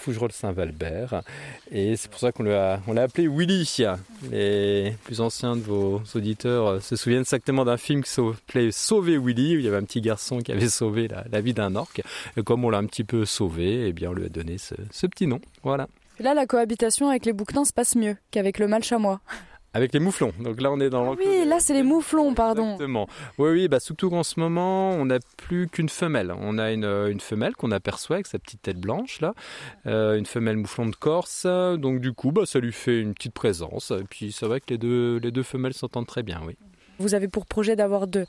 Fougerolles-Saint-Valbert. 0.59 1.23
Et 1.71 1.95
c'est 1.95 2.09
pour 2.09 2.19
ça 2.19 2.31
qu'on 2.31 2.43
l'a, 2.43 2.79
on 2.87 2.93
l'a 2.93 3.03
appelée 3.03 3.27
Willy. 3.27 3.85
Les 4.31 4.95
plus 5.03 5.21
anciens 5.21 5.55
de 5.55 5.61
vos 5.61 6.01
auditeurs 6.15 6.81
se 6.81 6.95
souviennent 6.95 7.21
exactement 7.21 7.65
d'un 7.65 7.77
film 7.77 8.03
qui 8.03 8.09
s'appelait 8.09 8.71
Sauver 8.71 9.17
Willy, 9.17 9.55
où 9.55 9.59
il 9.59 9.65
y 9.65 9.67
avait 9.67 9.77
un 9.77 9.83
petit 9.83 10.01
garçon 10.01 10.39
qui 10.39 10.51
avait 10.51 10.69
sauvé 10.69 11.07
la, 11.07 11.41
vie 11.41 11.53
d'un 11.53 11.75
orque. 11.75 12.01
Et 12.37 12.43
comme 12.43 12.65
on 12.65 12.69
l'a 12.69 12.77
un 12.77 12.85
petit 12.85 13.03
peu 13.03 13.25
sauvé, 13.25 13.87
eh 13.87 13.93
bien, 13.93 14.09
on 14.09 14.13
lui 14.13 14.25
a 14.25 14.29
donné 14.29 14.57
ce, 14.57 15.07
petit 15.07 15.27
nom. 15.27 15.39
Voilà. 15.63 15.87
là, 16.19 16.33
la 16.33 16.45
cohabitation 16.45 17.09
avec 17.09 17.25
les 17.25 17.33
bouquetins 17.33 17.65
se 17.65 17.73
passe 17.73 17.95
mieux 17.95 18.17
qu'avec 18.31 18.59
le 18.59 18.67
mâle 18.67 18.83
chamois. 18.83 19.21
Avec 19.73 19.93
les 19.93 19.99
mouflons. 19.99 20.33
Donc 20.39 20.61
là, 20.61 20.71
on 20.71 20.79
est 20.79 20.89
dans 20.89 21.13
ah 21.13 21.15
Oui, 21.17 21.45
là, 21.45 21.59
c'est 21.59 21.73
les 21.73 21.83
mouflons, 21.83 22.33
pardon. 22.33 22.73
Exactement. 22.73 23.07
Oui, 23.37 23.51
oui, 23.51 23.67
bah, 23.67 23.79
surtout 23.79 24.09
qu'en 24.09 24.23
ce 24.23 24.39
moment, 24.39 24.89
on 24.91 25.05
n'a 25.05 25.19
plus 25.37 25.67
qu'une 25.67 25.89
femelle. 25.89 26.33
On 26.39 26.57
a 26.57 26.71
une, 26.71 26.85
une 26.85 27.19
femelle 27.19 27.55
qu'on 27.55 27.71
aperçoit 27.71 28.15
avec 28.15 28.27
sa 28.27 28.39
petite 28.39 28.61
tête 28.63 28.79
blanche, 28.79 29.21
là. 29.21 29.33
Euh, 29.85 30.17
une 30.17 30.25
femelle 30.25 30.57
mouflon 30.57 30.87
de 30.87 30.95
Corse. 30.95 31.45
Donc, 31.45 32.01
du 32.01 32.13
coup, 32.13 32.31
bah, 32.31 32.45
ça 32.45 32.59
lui 32.59 32.71
fait 32.71 32.99
une 32.99 33.13
petite 33.13 33.33
présence. 33.33 33.91
Et 33.91 34.03
puis, 34.09 34.31
c'est 34.31 34.47
vrai 34.47 34.59
que 34.59 34.67
les 34.69 34.77
deux, 34.77 35.17
les 35.17 35.31
deux 35.31 35.43
femelles 35.43 35.73
s'entendent 35.75 36.07
très 36.07 36.23
bien, 36.23 36.41
oui. 36.45 36.57
Vous 36.99 37.13
avez 37.15 37.27
pour 37.27 37.45
projet 37.45 37.75
d'avoir 37.75 38.07
de, 38.07 38.25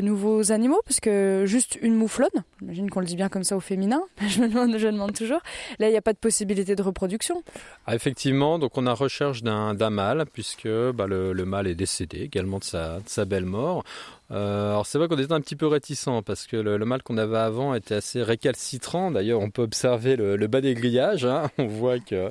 nouveaux 0.00 0.52
animaux, 0.52 0.80
parce 0.84 1.00
que 1.00 1.44
juste 1.46 1.78
une 1.82 1.94
mouflonne, 1.94 2.28
j'imagine 2.60 2.90
qu'on 2.90 3.00
le 3.00 3.06
dit 3.06 3.16
bien 3.16 3.28
comme 3.28 3.44
ça 3.44 3.56
au 3.56 3.60
féminin, 3.60 4.02
je 4.28 4.40
me 4.40 4.48
demande 4.48 5.12
toujours, 5.14 5.40
là 5.78 5.88
il 5.88 5.90
n'y 5.90 5.96
a 5.96 6.02
pas 6.02 6.12
de 6.12 6.18
possibilité 6.18 6.76
de 6.76 6.82
reproduction. 6.82 7.42
Ah, 7.86 7.94
effectivement, 7.94 8.58
donc 8.58 8.78
on 8.78 8.86
a 8.86 8.92
recherche 8.92 9.42
d'un 9.42 9.90
mâle, 9.90 10.24
puisque 10.32 10.68
bah, 10.68 11.06
le, 11.06 11.32
le, 11.32 11.44
mâle 11.44 11.66
est 11.66 11.74
décédé 11.74 12.20
également 12.20 12.58
de 12.58 12.64
sa, 12.64 13.00
de 13.00 13.08
sa 13.08 13.24
belle 13.24 13.44
mort. 13.46 13.84
Euh, 14.30 14.70
alors 14.72 14.84
c'est 14.84 14.98
vrai 14.98 15.08
qu'on 15.08 15.16
était 15.16 15.32
un 15.32 15.40
petit 15.40 15.56
peu 15.56 15.66
réticent 15.66 16.22
parce 16.24 16.46
que 16.46 16.56
le, 16.56 16.78
mâle 16.84 17.02
qu'on 17.02 17.16
avait 17.16 17.38
avant 17.38 17.74
était 17.74 17.94
assez 17.94 18.22
récalcitrant. 18.22 19.10
D'ailleurs, 19.10 19.40
on 19.40 19.50
peut 19.50 19.62
observer 19.62 20.16
le, 20.16 20.46
bas 20.46 20.60
des 20.60 20.74
grillages. 20.74 21.24
Hein. 21.24 21.50
On 21.58 21.66
voit 21.66 21.98
qu'ils 21.98 22.30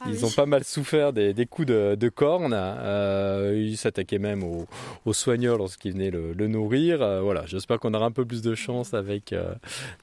ah 0.00 0.24
ont 0.24 0.30
pas 0.30 0.46
mal 0.46 0.64
souffert 0.64 1.12
des, 1.12 1.46
coups 1.46 1.68
de, 1.68 2.08
cornes. 2.08 2.54
Euh, 2.56 3.54
ils 3.56 3.76
s'attaquaient 3.76 4.18
même 4.18 4.42
aux 4.42 4.66
au 5.04 5.12
soigneurs 5.12 5.58
lorsqu'ils 5.58 5.92
venaient 5.92 6.10
le, 6.10 6.34
nourrir. 6.48 7.02
Euh, 7.02 7.20
voilà, 7.20 7.46
j'espère 7.46 7.78
qu'on 7.78 7.94
aura 7.94 8.06
un 8.06 8.12
peu 8.12 8.24
plus 8.24 8.42
de 8.42 8.54
chance 8.54 8.94
avec 8.94 9.34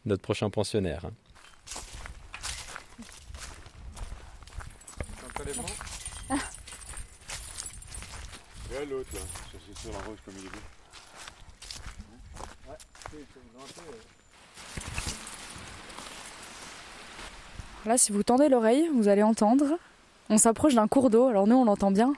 notre 0.05 0.21
prochain 0.21 0.49
pensionnaire. 0.49 1.05
Hein. 1.05 1.11
l'autre 8.89 9.09
là, 9.13 9.21
sur, 9.81 9.91
la 9.91 9.99
roche 9.99 10.19
comme 10.25 10.33
il 10.37 10.45
est 10.45 10.74
Là, 17.85 17.97
si 17.97 18.11
vous 18.11 18.23
tendez 18.23 18.49
l'oreille, 18.49 18.89
vous 18.93 19.07
allez 19.07 19.21
entendre. 19.21 19.77
On 20.29 20.39
s'approche 20.39 20.73
d'un 20.73 20.87
cours 20.87 21.11
d'eau, 21.11 21.27
alors 21.27 21.45
nous 21.45 21.55
on 21.55 21.65
l'entend 21.65 21.91
bien. 21.91 22.13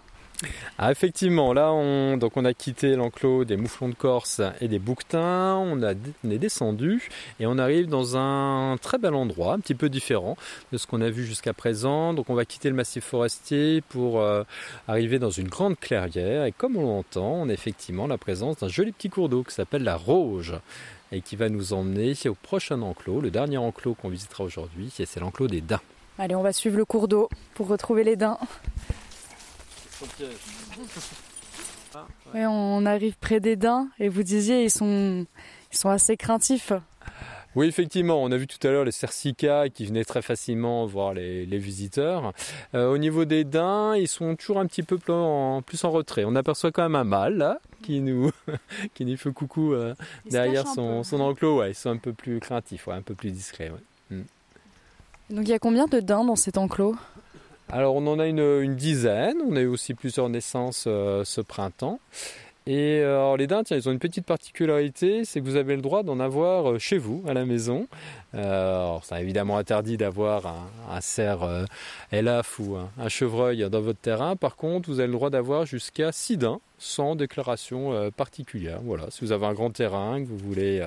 Ah, 0.77 0.91
effectivement, 0.91 1.53
là 1.53 1.71
on, 1.73 2.17
donc 2.17 2.37
on 2.37 2.45
a 2.45 2.53
quitté 2.53 2.95
l'enclos 2.95 3.45
des 3.45 3.57
mouflons 3.57 3.89
de 3.89 3.95
Corse 3.95 4.41
et 4.61 4.67
des 4.67 4.77
bouquetins, 4.77 5.55
on, 5.55 5.81
a, 5.81 5.91
est 5.91 6.37
descendu 6.37 7.09
et 7.39 7.47
on 7.47 7.57
arrive 7.57 7.87
dans 7.87 8.17
un 8.17 8.77
très 8.77 8.97
bel 8.97 9.15
endroit, 9.15 9.53
un 9.53 9.59
petit 9.59 9.75
peu 9.75 9.89
différent 9.89 10.37
de 10.71 10.77
ce 10.77 10.85
qu'on 10.85 11.01
a 11.01 11.09
vu 11.09 11.25
jusqu'à 11.25 11.53
présent. 11.53 12.13
Donc 12.13 12.29
on 12.29 12.35
va 12.35 12.45
quitter 12.45 12.69
le 12.69 12.75
massif 12.75 13.05
forestier 13.05 13.81
pour 13.81 14.21
euh, 14.21 14.43
arriver 14.87 15.17
dans 15.17 15.31
une 15.31 15.47
grande 15.47 15.79
clairière 15.79 16.45
et 16.45 16.51
comme 16.51 16.77
on 16.77 16.85
l'entend, 16.85 17.33
on 17.33 17.49
a 17.49 17.53
effectivement 17.53 18.07
la 18.07 18.17
présence 18.17 18.57
d'un 18.57 18.67
joli 18.67 18.91
petit 18.91 19.09
cours 19.09 19.29
d'eau 19.29 19.43
qui 19.43 19.53
s'appelle 19.53 19.83
la 19.83 19.95
Rouge 19.95 20.53
et 21.11 21.21
qui 21.21 21.35
va 21.35 21.49
nous 21.49 21.73
emmener 21.73 22.13
au 22.25 22.35
prochain 22.35 22.81
enclos, 22.81 23.21
le 23.21 23.31
dernier 23.31 23.57
enclos 23.57 23.95
qu'on 23.95 24.09
visitera 24.09 24.43
aujourd'hui, 24.43 24.91
c'est 24.93 25.19
l'enclos 25.19 25.47
des 25.47 25.61
daims. 25.61 25.79
Allez, 26.19 26.35
on 26.35 26.41
va 26.41 26.51
suivre 26.51 26.77
le 26.77 26.85
cours 26.85 27.07
d'eau 27.07 27.29
pour 27.53 27.67
retrouver 27.67 28.03
les 28.03 28.15
daims. 28.15 28.37
On 32.35 32.85
arrive 32.85 33.15
près 33.19 33.39
des 33.39 33.55
daims 33.55 33.89
et 33.99 34.09
vous 34.09 34.23
disiez 34.23 34.63
ils 34.63 34.71
sont, 34.71 35.25
ils 35.71 35.77
sont 35.77 35.89
assez 35.89 36.17
craintifs. 36.17 36.73
Oui, 37.57 37.65
effectivement, 37.67 38.21
on 38.21 38.31
a 38.31 38.37
vu 38.37 38.45
tout 38.45 38.65
à 38.67 38.69
l'heure 38.69 38.85
les 38.85 38.91
cercicas 38.91 39.69
qui 39.69 39.87
venaient 39.87 40.05
très 40.05 40.21
facilement 40.21 40.85
voir 40.85 41.15
les, 41.15 41.57
visiteurs. 41.57 42.33
Euh, 42.75 42.91
au 42.91 42.99
niveau 42.99 43.25
des 43.25 43.45
daims, 43.45 43.95
ils 43.95 44.07
sont 44.07 44.35
toujours 44.35 44.59
un 44.59 44.67
petit 44.67 44.83
peu 44.83 44.99
plus 44.99 45.13
en, 45.13 45.63
plus 45.63 45.83
en 45.83 45.89
retrait. 45.89 46.23
On 46.23 46.35
aperçoit 46.35 46.71
quand 46.71 46.83
même 46.83 46.95
un 46.95 47.03
mâle 47.03 47.37
là, 47.37 47.59
qui 47.81 47.99
nous, 48.01 48.31
qui 48.93 49.05
nous 49.05 49.17
fait 49.17 49.31
coucou 49.31 49.73
euh, 49.73 49.95
derrière 50.29 50.67
son, 50.67 51.01
enclos. 51.13 51.57
Ouais, 51.61 51.71
ils 51.71 51.75
sont 51.75 51.89
un 51.89 51.97
peu 51.97 52.13
plus 52.13 52.39
craintifs, 52.39 52.87
un 52.89 53.01
peu 53.01 53.15
plus 53.15 53.31
discrets. 53.31 53.71
Mm. 54.11 54.21
Donc 55.31 55.47
il 55.47 55.49
y 55.49 55.53
a 55.53 55.59
combien 55.59 55.87
de 55.87 55.99
daims 55.99 56.25
dans 56.25 56.35
cet 56.35 56.59
enclos? 56.59 56.95
Alors 57.69 57.95
on 57.95 58.07
en 58.07 58.19
a 58.19 58.27
une, 58.27 58.75
dizaine, 58.75 59.37
on 59.45 59.55
a 59.55 59.59
eu 59.59 59.67
aussi 59.67 59.93
plusieurs 59.93 60.29
naissances 60.29 60.85
euh, 60.87 61.23
ce 61.25 61.41
printemps. 61.41 61.99
Et 62.65 62.99
euh, 63.01 63.35
les 63.37 63.47
dindes, 63.47 63.65
ils 63.71 63.87
ont 63.87 63.93
une 63.93 63.99
petite 63.99 64.25
particularité, 64.25 65.23
c'est 65.23 65.39
que 65.39 65.45
vous 65.45 65.55
avez 65.55 65.75
le 65.75 65.81
droit 65.81 66.03
d'en 66.03 66.19
avoir 66.19 66.71
euh, 66.71 66.79
chez 66.79 66.97
vous, 66.97 67.23
à 67.27 67.33
la 67.33 67.45
maison. 67.45 67.87
alors 68.33 69.03
c'est 69.03 69.21
évidemment 69.21 69.57
interdit 69.57 69.97
d'avoir 69.97 70.47
un, 70.89 71.01
cerf 71.01 71.65
elaf 72.11 72.59
ou 72.59 72.75
un, 72.75 73.09
chevreuil 73.09 73.69
dans 73.69 73.81
votre 73.81 73.99
terrain. 73.99 74.37
Par 74.37 74.55
contre, 74.55 74.89
vous 74.89 74.99
avez 74.99 75.07
le 75.07 75.13
droit 75.13 75.29
d'avoir 75.29 75.65
jusqu'à 75.65 76.11
6 76.13 76.37
daims 76.37 76.59
sans 76.77 77.15
déclaration 77.15 78.11
particulière. 78.11 78.79
Voilà, 78.83 79.11
si 79.11 79.25
vous 79.25 79.31
avez 79.31 79.45
un 79.45 79.53
grand 79.53 79.71
terrain, 79.71 80.21
que 80.21 80.27
vous 80.27 80.37
voulez 80.37 80.85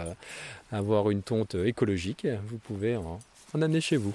avoir 0.73 1.11
une 1.11 1.23
tonte 1.23 1.57
écologique, 1.57 2.27
vous 2.47 2.59
pouvez 2.59 2.97
en, 2.97 3.19
en 3.55 3.63
amener 3.63 3.81
chez 3.81 3.97
vous. 3.97 4.15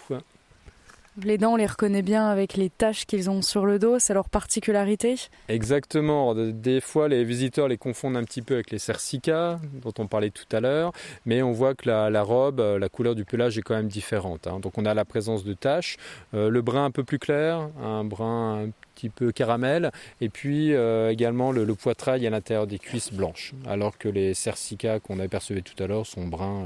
Les 1.23 1.37
dents, 1.37 1.53
on 1.53 1.55
les 1.55 1.65
reconnaît 1.65 2.01
bien 2.01 2.27
avec 2.27 2.55
les 2.55 2.69
taches 2.69 3.05
qu'ils 3.05 3.29
ont 3.29 3.41
sur 3.41 3.65
le 3.65 3.79
dos, 3.79 3.99
c'est 3.99 4.13
leur 4.13 4.27
particularité 4.27 5.15
Exactement. 5.47 6.35
Des 6.35 6.81
fois, 6.81 7.07
les 7.07 7.23
visiteurs 7.23 7.69
les 7.69 7.77
confondent 7.77 8.17
un 8.17 8.25
petit 8.25 8.41
peu 8.41 8.55
avec 8.55 8.69
les 8.69 8.79
cercicas, 8.79 9.61
dont 9.81 9.93
on 9.97 10.07
parlait 10.07 10.29
tout 10.29 10.43
à 10.51 10.59
l'heure, 10.59 10.91
mais 11.25 11.41
on 11.41 11.53
voit 11.53 11.73
que 11.73 11.87
la, 11.87 12.21
robe, 12.21 12.59
euh, 12.59 12.77
la 12.77 12.89
couleur 12.89 13.15
du 13.15 13.23
pelage 13.23 13.57
est 13.57 13.61
quand 13.61 13.75
même 13.75 13.87
différente. 13.87 14.45
Hein. 14.47 14.59
Donc 14.59 14.77
on 14.77 14.85
a 14.85 14.93
la 14.93 15.05
présence 15.05 15.45
de 15.45 15.53
taches, 15.53 15.95
euh, 16.33 16.49
le 16.49 16.61
brun 16.61 16.83
un 16.83 16.91
peu 16.91 17.05
plus 17.05 17.19
clair, 17.19 17.69
un 17.81 18.03
brun 18.03 18.65
un 18.65 18.69
petit 18.93 19.07
peu 19.07 19.31
caramel, 19.31 19.91
et 20.19 20.27
puis 20.27 20.73
euh, 20.73 21.11
également 21.11 21.53
le, 21.53 21.65
poitrail 21.75 22.27
à 22.27 22.29
l'intérieur 22.29 22.67
des 22.67 22.77
cuisses 22.77 23.13
blanches, 23.13 23.53
alors 23.65 23.97
que 23.97 24.09
les 24.09 24.33
cercicas 24.33 24.99
qu'on 24.99 25.19
apercevait 25.19 25.61
tout 25.61 25.81
à 25.81 25.87
l'heure 25.87 26.05
sont 26.05 26.27
bruns 26.27 26.65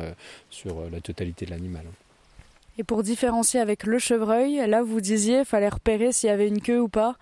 sur 0.49 0.89
la 0.89 1.01
totalité 1.01 1.45
de 1.45 1.51
l'animal. 1.51 1.85
Et 2.79 2.85
pour 2.85 3.03
différencier 3.03 3.59
avec 3.59 3.85
le 3.85 3.99
chevreuil, 3.99 4.65
là 4.65 4.83
vous 4.83 5.01
disiez, 5.01 5.43
fallait 5.43 5.67
repérer 5.67 6.13
s'il 6.13 6.29
y 6.29 6.31
avait 6.31 6.47
une 6.47 6.61
queue 6.61 6.79
ou 6.79 6.87
pas. 6.87 7.17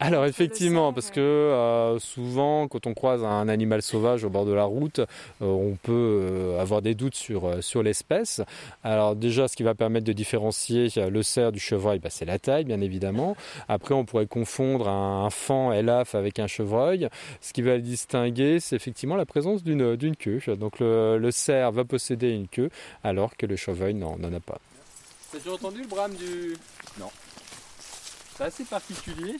Alors 0.00 0.26
effectivement, 0.26 0.92
parce 0.92 1.10
que 1.10 1.18
euh, 1.18 1.98
souvent 1.98 2.68
quand 2.68 2.86
on 2.86 2.94
croise 2.94 3.24
un 3.24 3.48
animal 3.48 3.82
sauvage 3.82 4.22
au 4.22 4.30
bord 4.30 4.46
de 4.46 4.52
la 4.52 4.62
route, 4.62 5.00
euh, 5.00 5.04
on 5.40 5.74
peut 5.74 5.92
euh, 5.92 6.60
avoir 6.60 6.82
des 6.82 6.94
doutes 6.94 7.16
sur, 7.16 7.52
sur 7.64 7.82
l'espèce. 7.82 8.40
Alors 8.84 9.16
déjà, 9.16 9.48
ce 9.48 9.56
qui 9.56 9.64
va 9.64 9.74
permettre 9.74 10.06
de 10.06 10.12
différencier 10.12 10.88
le 10.96 11.22
cerf 11.24 11.50
du 11.50 11.58
chevreuil, 11.58 11.98
bah, 11.98 12.10
c'est 12.10 12.24
la 12.24 12.38
taille, 12.38 12.62
bien 12.62 12.80
évidemment. 12.80 13.36
Après, 13.66 13.92
on 13.92 14.04
pourrait 14.04 14.28
confondre 14.28 14.88
un, 14.88 15.28
fan 15.30 15.72
elaf 15.72 16.14
avec 16.14 16.38
un 16.38 16.46
chevreuil. 16.46 17.08
Ce 17.40 17.52
qui 17.52 17.62
va 17.62 17.74
le 17.74 17.82
distinguer, 17.82 18.60
c'est 18.60 18.76
effectivement 18.76 19.16
la 19.16 19.26
présence 19.26 19.64
d'une 19.64 20.14
queue. 20.14 20.38
Donc 20.54 20.78
le, 20.78 21.18
le 21.18 21.30
cerf 21.32 21.72
va 21.72 21.84
posséder 21.84 22.30
une 22.30 22.46
queue, 22.46 22.70
alors 23.02 23.36
que 23.36 23.46
le 23.46 23.56
chevreuil 23.56 23.94
n'en 23.94 24.14
a 24.14 24.40
pas. 24.40 24.60
T'as 25.30 25.38
déjà 25.38 25.52
entendu 25.52 25.82
le 25.82 25.88
brame 25.88 26.14
du... 26.14 26.56
Non. 26.98 27.10
C'est 28.36 28.44
assez 28.44 28.64
particulier. 28.64 29.36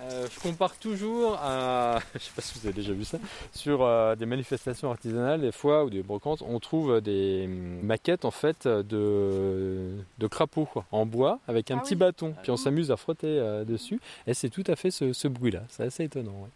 Euh, 0.00 0.26
je 0.32 0.40
compare 0.40 0.76
toujours 0.76 1.38
à, 1.40 2.00
je 2.14 2.18
sais 2.18 2.32
pas 2.34 2.42
si 2.42 2.58
vous 2.58 2.66
avez 2.66 2.74
déjà 2.74 2.92
vu 2.92 3.04
ça, 3.04 3.18
sur 3.52 3.82
euh, 3.82 4.16
des 4.16 4.26
manifestations 4.26 4.90
artisanales, 4.90 5.40
des 5.40 5.52
fois, 5.52 5.84
ou 5.84 5.90
des 5.90 6.02
brocantes, 6.02 6.42
on 6.42 6.58
trouve 6.58 7.00
des 7.00 7.46
maquettes 7.46 8.24
en 8.24 8.32
fait 8.32 8.66
de, 8.66 9.92
de 10.18 10.26
crapauds 10.26 10.68
en 10.90 11.06
bois 11.06 11.38
avec 11.46 11.70
un 11.70 11.78
ah 11.78 11.80
petit 11.80 11.94
bâton, 11.94 12.34
puis 12.42 12.50
on 12.50 12.56
s'amuse 12.56 12.90
à 12.90 12.96
frotter 12.96 13.38
euh, 13.38 13.64
dessus, 13.64 14.00
et 14.26 14.34
c'est 14.34 14.50
tout 14.50 14.64
à 14.66 14.74
fait 14.74 14.90
ce, 14.90 15.28
bruit-là. 15.28 15.62
C'est 15.68 15.84
assez 15.84 16.04
étonnant. 16.04 16.48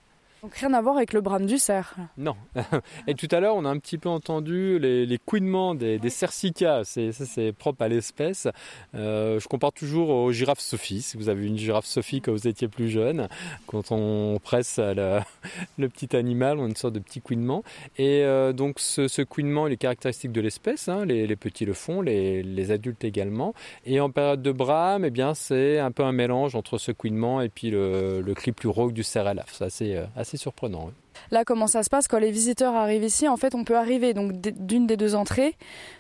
Donc 0.43 0.55
rien 0.55 0.73
à 0.73 0.81
voir 0.81 0.97
avec 0.97 1.13
le 1.13 1.21
brame 1.21 1.47
du 1.47 1.59
cerf. 1.59 1.97
Non. 2.17 2.37
Et 3.09 3.15
tout 3.15 3.27
à 3.33 3.41
l'heure, 3.41 3.57
on 3.57 3.65
a 3.65 3.69
un 3.69 3.79
petit 3.79 3.99
peu 3.99 4.09
entendu 4.09 4.79
les, 4.79 5.05
les 5.05 5.19
couinements 5.19 5.75
des, 5.75 5.99
des 5.99 6.11
cercicas. 6.11 6.85
C'est, 6.85 7.11
ça, 7.11 7.27
c'est 7.27 7.53
propre 7.53 7.83
à 7.83 7.89
l'espèce. 7.89 8.47
Euh, 8.95 9.41
je 9.41 9.49
compare 9.49 9.73
toujours 9.73 10.11
aux 10.11 10.31
girafes 10.31 10.61
Sophie. 10.61 11.03
Si 11.03 11.17
vous 11.17 11.29
avez 11.29 11.45
une 11.45 11.59
girafe 11.59 11.87
Sophie 11.87 12.21
quand 12.21 12.31
vous 12.31 12.47
étiez 12.47 12.69
plus 12.69 12.89
jeune, 12.89 13.29
quand 13.67 13.91
on 13.91 14.39
presse 14.43 14.79
le, 14.79 15.19
le 15.79 15.89
petit 15.89 16.15
animal, 16.15 16.59
on 16.59 16.67
a 16.67 16.69
une 16.69 16.77
sorte 16.77 16.95
de 16.95 17.01
petit 17.01 17.21
couinement. 17.21 17.65
Et 17.97 18.23
euh, 18.23 18.53
donc 18.53 18.79
ce, 18.79 19.09
ce 19.09 19.23
couinement, 19.23 19.67
il 19.67 19.73
est 19.73 19.77
caractéristique 19.77 20.31
de 20.31 20.41
l'espèce. 20.41 20.89
Hein. 20.89 21.05
Les, 21.05 21.27
les, 21.27 21.37
petits 21.37 21.65
le 21.65 21.75
font, 21.75 22.01
les, 22.01 22.45
les, 22.45 22.71
adultes 22.71 23.03
également. 23.03 23.55
Et 23.87 23.99
en 23.99 24.11
période 24.11 24.43
de 24.43 24.53
brame, 24.53 25.05
eh 25.05 25.11
bien, 25.11 25.35
c'est 25.35 25.81
un 25.81 25.91
peu 25.91 26.05
un 26.05 26.13
mélange 26.13 26.55
entre 26.55 26.79
ce 26.79 26.93
couinement 26.93 27.41
et 27.41 27.49
puis 27.49 27.71
le, 27.71 28.21
le 28.21 28.35
cri 28.35 28.53
plus 28.53 28.69
rauque 28.69 28.93
du 28.93 29.03
cerf 29.03 29.35
C'est 29.49 29.65
assez, 29.65 29.97
euh, 29.97 30.07
assez 30.29 30.37
surprenant. 30.37 30.91
Là, 31.31 31.45
comment 31.45 31.67
ça 31.67 31.83
se 31.83 31.91
passe 31.91 32.07
quand 32.07 32.19
les 32.19 32.31
visiteurs 32.31 32.75
arrivent 32.75 33.03
ici? 33.03 33.27
En 33.29 33.37
fait, 33.37 33.55
on 33.55 33.65
peut 33.65 33.77
arriver 33.77 34.15
donc 34.15 34.33
d'une 34.41 34.87
des 34.87 34.97
deux 34.97 35.15
entrées. 35.15 35.57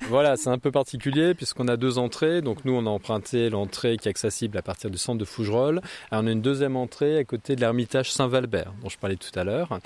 Voilà, 0.08 0.36
c'est 0.36 0.50
un 0.50 0.58
peu 0.58 0.70
particulier 0.70 1.34
puisqu'on 1.34 1.66
a 1.68 1.76
deux 1.76 1.98
entrées. 1.98 2.40
Donc 2.40 2.64
nous, 2.64 2.72
on 2.72 2.86
a 2.86 2.90
emprunté 2.90 3.50
l'entrée 3.50 3.96
qui 3.96 4.08
est 4.08 4.10
accessible 4.10 4.56
à 4.58 4.62
partir 4.62 4.90
du 4.90 4.98
centre 4.98 5.18
de 5.18 5.24
Fougerolles. 5.24 5.80
Et 6.12 6.14
on 6.14 6.26
a 6.26 6.30
une 6.30 6.42
deuxième 6.42 6.76
entrée 6.76 7.18
à 7.18 7.24
côté 7.24 7.56
de 7.56 7.60
l'ermitage 7.60 8.12
Saint-Valbert 8.12 8.72
dont 8.82 8.88
je 8.88 8.98
parlais 8.98 9.16
tout 9.16 9.36
à 9.38 9.44
l'heure. 9.44 9.80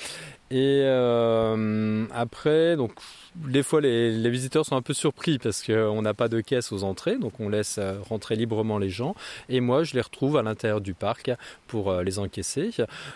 Et 0.50 0.82
euh, 0.84 2.04
après, 2.12 2.76
donc 2.76 2.92
des 3.36 3.62
fois 3.62 3.80
les, 3.80 4.30
visiteurs 4.30 4.64
sont 4.66 4.76
un 4.76 4.82
peu 4.82 4.94
surpris 4.94 5.38
parce 5.38 5.62
qu'on 5.62 6.02
n'a 6.02 6.14
pas 6.14 6.28
de 6.28 6.40
caisse 6.40 6.72
aux 6.72 6.84
entrées, 6.84 7.16
donc 7.16 7.40
on 7.40 7.48
laisse 7.48 7.76
euh, 7.78 7.94
rentrer 8.08 8.36
librement 8.36 8.78
les 8.78 8.90
gens. 8.90 9.14
Et 9.48 9.60
moi, 9.60 9.84
je 9.84 9.94
les 9.94 10.00
retrouve 10.00 10.36
à 10.36 10.42
l'intérieur 10.42 10.80
du 10.80 10.94
parc 10.94 11.30
pour 11.66 11.90
euh, 11.90 12.02
les 12.02 12.18
encaisser. 12.18 12.70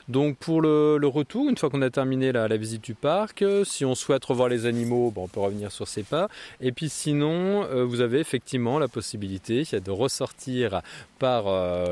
Donc 0.09 0.37
pour 0.37 0.61
le, 0.61 0.99
retour, 1.07 1.49
une 1.49 1.57
fois 1.57 1.71
qu'on 1.71 1.83
a 1.83 1.91
terminé 1.91 2.33
la, 2.33 2.57
visite 2.57 2.83
du 2.83 2.95
parc, 2.95 3.45
si 3.65 3.85
on 3.85 3.95
souhaite 3.95 4.25
revoir 4.25 4.49
les 4.49 4.67
animaux, 4.67 5.13
on 5.17 5.29
peut 5.29 5.41
revenir 5.41 5.71
sur 5.71 5.87
ses 5.87 6.03
pas. 6.03 6.29
Et 6.61 6.73
puis 6.73 6.89
sinon, 6.89 7.67
vous 7.85 8.01
avez 8.01 8.19
effectivement 8.19 8.79
la 8.79 8.89
possibilité 8.89 9.63
de 9.73 9.91
ressortir 9.91 10.81
par 11.19 11.45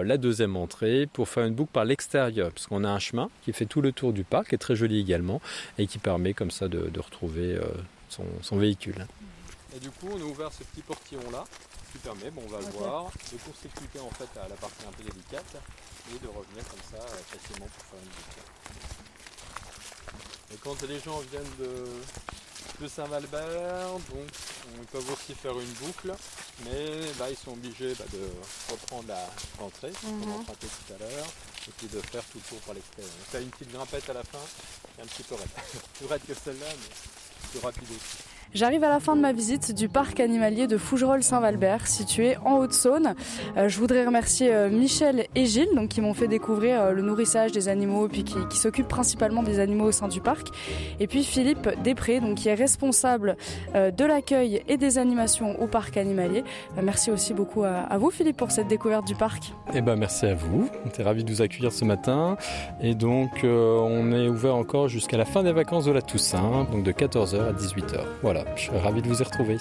la 0.03 0.17
deuxième 0.17 0.57
entrée 0.57 1.07
pour 1.13 1.29
faire 1.29 1.45
une 1.45 1.55
boucle 1.55 1.71
par 1.73 1.85
l'extérieur, 1.85 2.51
parce 2.51 2.67
qu'on 2.67 2.85
a 2.85 2.89
un 2.89 2.99
chemin 2.99 3.29
qui 3.45 3.53
fait 3.53 3.67
tout 3.67 3.83
le 3.83 3.93
tour 3.93 4.13
du 4.13 4.25
parc, 4.25 4.49
qui 4.49 4.55
est 4.55 4.59
très 4.59 4.77
joli 4.77 5.01
également 5.01 5.41
et 5.79 5.87
qui 5.87 5.99
permet 5.99 6.35
comme 6.35 6.51
ça 6.51 6.69
de, 6.69 6.91
retrouver 6.99 7.59
son, 8.43 8.57
véhicule. 8.57 9.07
Et 9.75 9.81
du 9.81 9.91
coup, 9.91 10.09
on 10.13 10.21
a 10.21 10.25
ouvert 10.25 10.53
ce 10.53 10.63
petit 10.65 10.83
portillon 10.83 11.31
là 11.31 11.45
qui 11.93 11.99
permet, 11.99 12.31
bon, 12.31 12.43
on 12.45 12.51
va 12.51 12.59
le 12.59 12.67
voir, 12.77 13.11
de 13.33 13.39
court 13.39 14.07
en 14.07 14.11
fait 14.11 14.41
à 14.41 14.49
la 14.49 14.57
partie 14.57 14.85
un 14.87 14.93
peu 14.93 15.05
délicate 15.05 15.57
et 16.11 16.19
de 16.19 16.27
revenir 16.27 16.67
comme 16.69 16.83
ça 16.91 17.03
euh, 17.03 17.19
facilement 17.31 17.67
pour 17.67 17.85
faire 17.87 18.01
une 18.03 18.11
boucle. 18.11 18.43
Et 20.53 20.57
quand 20.57 20.83
les 20.89 21.01
gens 21.01 21.21
viennent 21.31 21.57
de, 21.59 21.87
de 22.81 22.89
Saint-Valbert, 22.89 23.93
donc 24.11 24.29
on 24.81 24.85
peut 24.85 25.13
aussi 25.13 25.35
faire 25.35 25.59
une 25.59 25.73
boucle, 25.75 26.13
mais 26.65 27.01
bah, 27.19 27.31
ils 27.31 27.37
sont 27.37 27.53
obligés 27.53 27.95
bah, 27.95 28.05
de 28.13 28.29
reprendre 28.71 29.15
l'entrée, 29.61 29.91
mm 29.91 30.21
qu'on 30.21 30.31
a 30.31 30.35
emprunté 30.35 30.67
tout 30.67 30.95
à 30.95 30.99
l'heure, 30.99 31.27
et 31.69 31.71
puis 31.79 31.87
de 31.87 32.01
faire 32.01 32.25
tout 32.25 32.39
le 32.39 32.49
tour 32.49 32.59
par 32.61 32.75
l'extérieur. 32.75 33.13
Donc 33.13 33.33
là, 33.33 33.41
une 33.41 33.51
petite 33.51 33.73
grimpette 33.73 34.11
à 34.11 34.15
la 34.15 34.25
fin, 34.25 34.45
et 34.99 35.03
un 35.03 35.07
petit 35.07 35.23
peu 35.23 35.35
raide. 35.35 35.49
plus 35.99 36.07
raide 36.07 36.23
que 36.27 36.35
celle-là, 36.35 36.67
mais 36.69 36.95
plus 37.55 37.65
rapide 37.65 37.89
aussi. 37.91 38.34
J'arrive 38.53 38.85
à 38.85 38.89
la 38.89 39.01
fin 39.01 39.17
de 39.17 39.21
ma 39.21 39.33
visite 39.33 39.75
du 39.75 39.89
parc 39.89 40.21
animalier 40.21 40.67
de 40.67 40.77
Fougerolles-Saint-Valbert, 40.77 41.87
situé 41.87 42.37
en 42.45 42.59
Haute-Saône. 42.59 43.15
Euh, 43.57 43.69
je 43.69 43.79
voudrais 43.79 44.05
remercier 44.05 44.53
euh, 44.53 44.69
Michel 44.69 45.27
et 45.35 45.47
Gilles, 45.47 45.75
donc, 45.75 45.89
qui 45.89 46.01
m'ont 46.01 46.15
fait 46.15 46.29
découvrir 46.29 46.81
euh, 46.81 46.93
le 46.93 47.03
nourrissage 47.03 47.53
des 47.53 47.69
animaux, 47.69 48.09
puis 48.09 48.25
qui, 48.25 48.37
qui 48.51 48.59
s'occupent 48.59 48.89
principalement 48.89 49.43
des 49.43 49.59
animaux 49.59 49.87
au 49.87 49.93
sein 49.93 50.09
du 50.09 50.21
parc. 50.21 50.49
Et 51.01 51.07
puis 51.07 51.25
Philippe 51.25 51.69
Després, 51.83 52.21
donc, 52.21 52.37
qui 52.37 52.49
est 52.49 52.55
responsable 52.55 53.37
de 53.75 54.05
l'accueil 54.05 54.63
et 54.69 54.77
des 54.77 54.99
animations 54.99 55.61
au 55.61 55.67
parc 55.67 55.97
animalier. 55.97 56.45
merci 56.83 57.11
aussi 57.11 57.33
beaucoup 57.35 57.65
à, 57.65 57.97
vous, 57.99 58.11
Philippe, 58.11 58.37
pour 58.37 58.51
cette 58.51 58.69
découverte 58.69 59.07
du 59.07 59.15
parc. 59.15 59.53
Eh 59.73 59.81
ben, 59.81 59.97
merci 59.97 60.27
à 60.27 60.35
vous. 60.35 60.69
On 60.85 60.89
était 60.89 61.03
ravis 61.03 61.25
de 61.25 61.31
vous 61.31 61.43
accueillir 61.43 61.73
ce 61.73 61.85
matin. 61.85 62.37
Et 62.81 62.95
donc, 62.95 63.45
on 63.45 64.13
est 64.13 64.29
ouvert 64.29 64.57
encore 64.57 64.89
jusqu'à 64.89 65.17
la 65.17 65.25
fin 65.25 65.43
des 65.43 65.53
vacances 65.53 65.85
de 65.85 65.93
la 65.93 66.03
Toussaint, 66.03 66.67
donc 66.71 66.83
de 66.83 66.93
14h 66.93 67.49
à 67.49 67.53
18h. 67.53 68.01
Voilà 68.23 68.34
je 68.57 68.63
suis 68.63 68.79
ravi 68.79 69.03
de 69.03 69.09
vous 69.09 69.21
y 69.21 69.25
retrouver. 69.25 69.59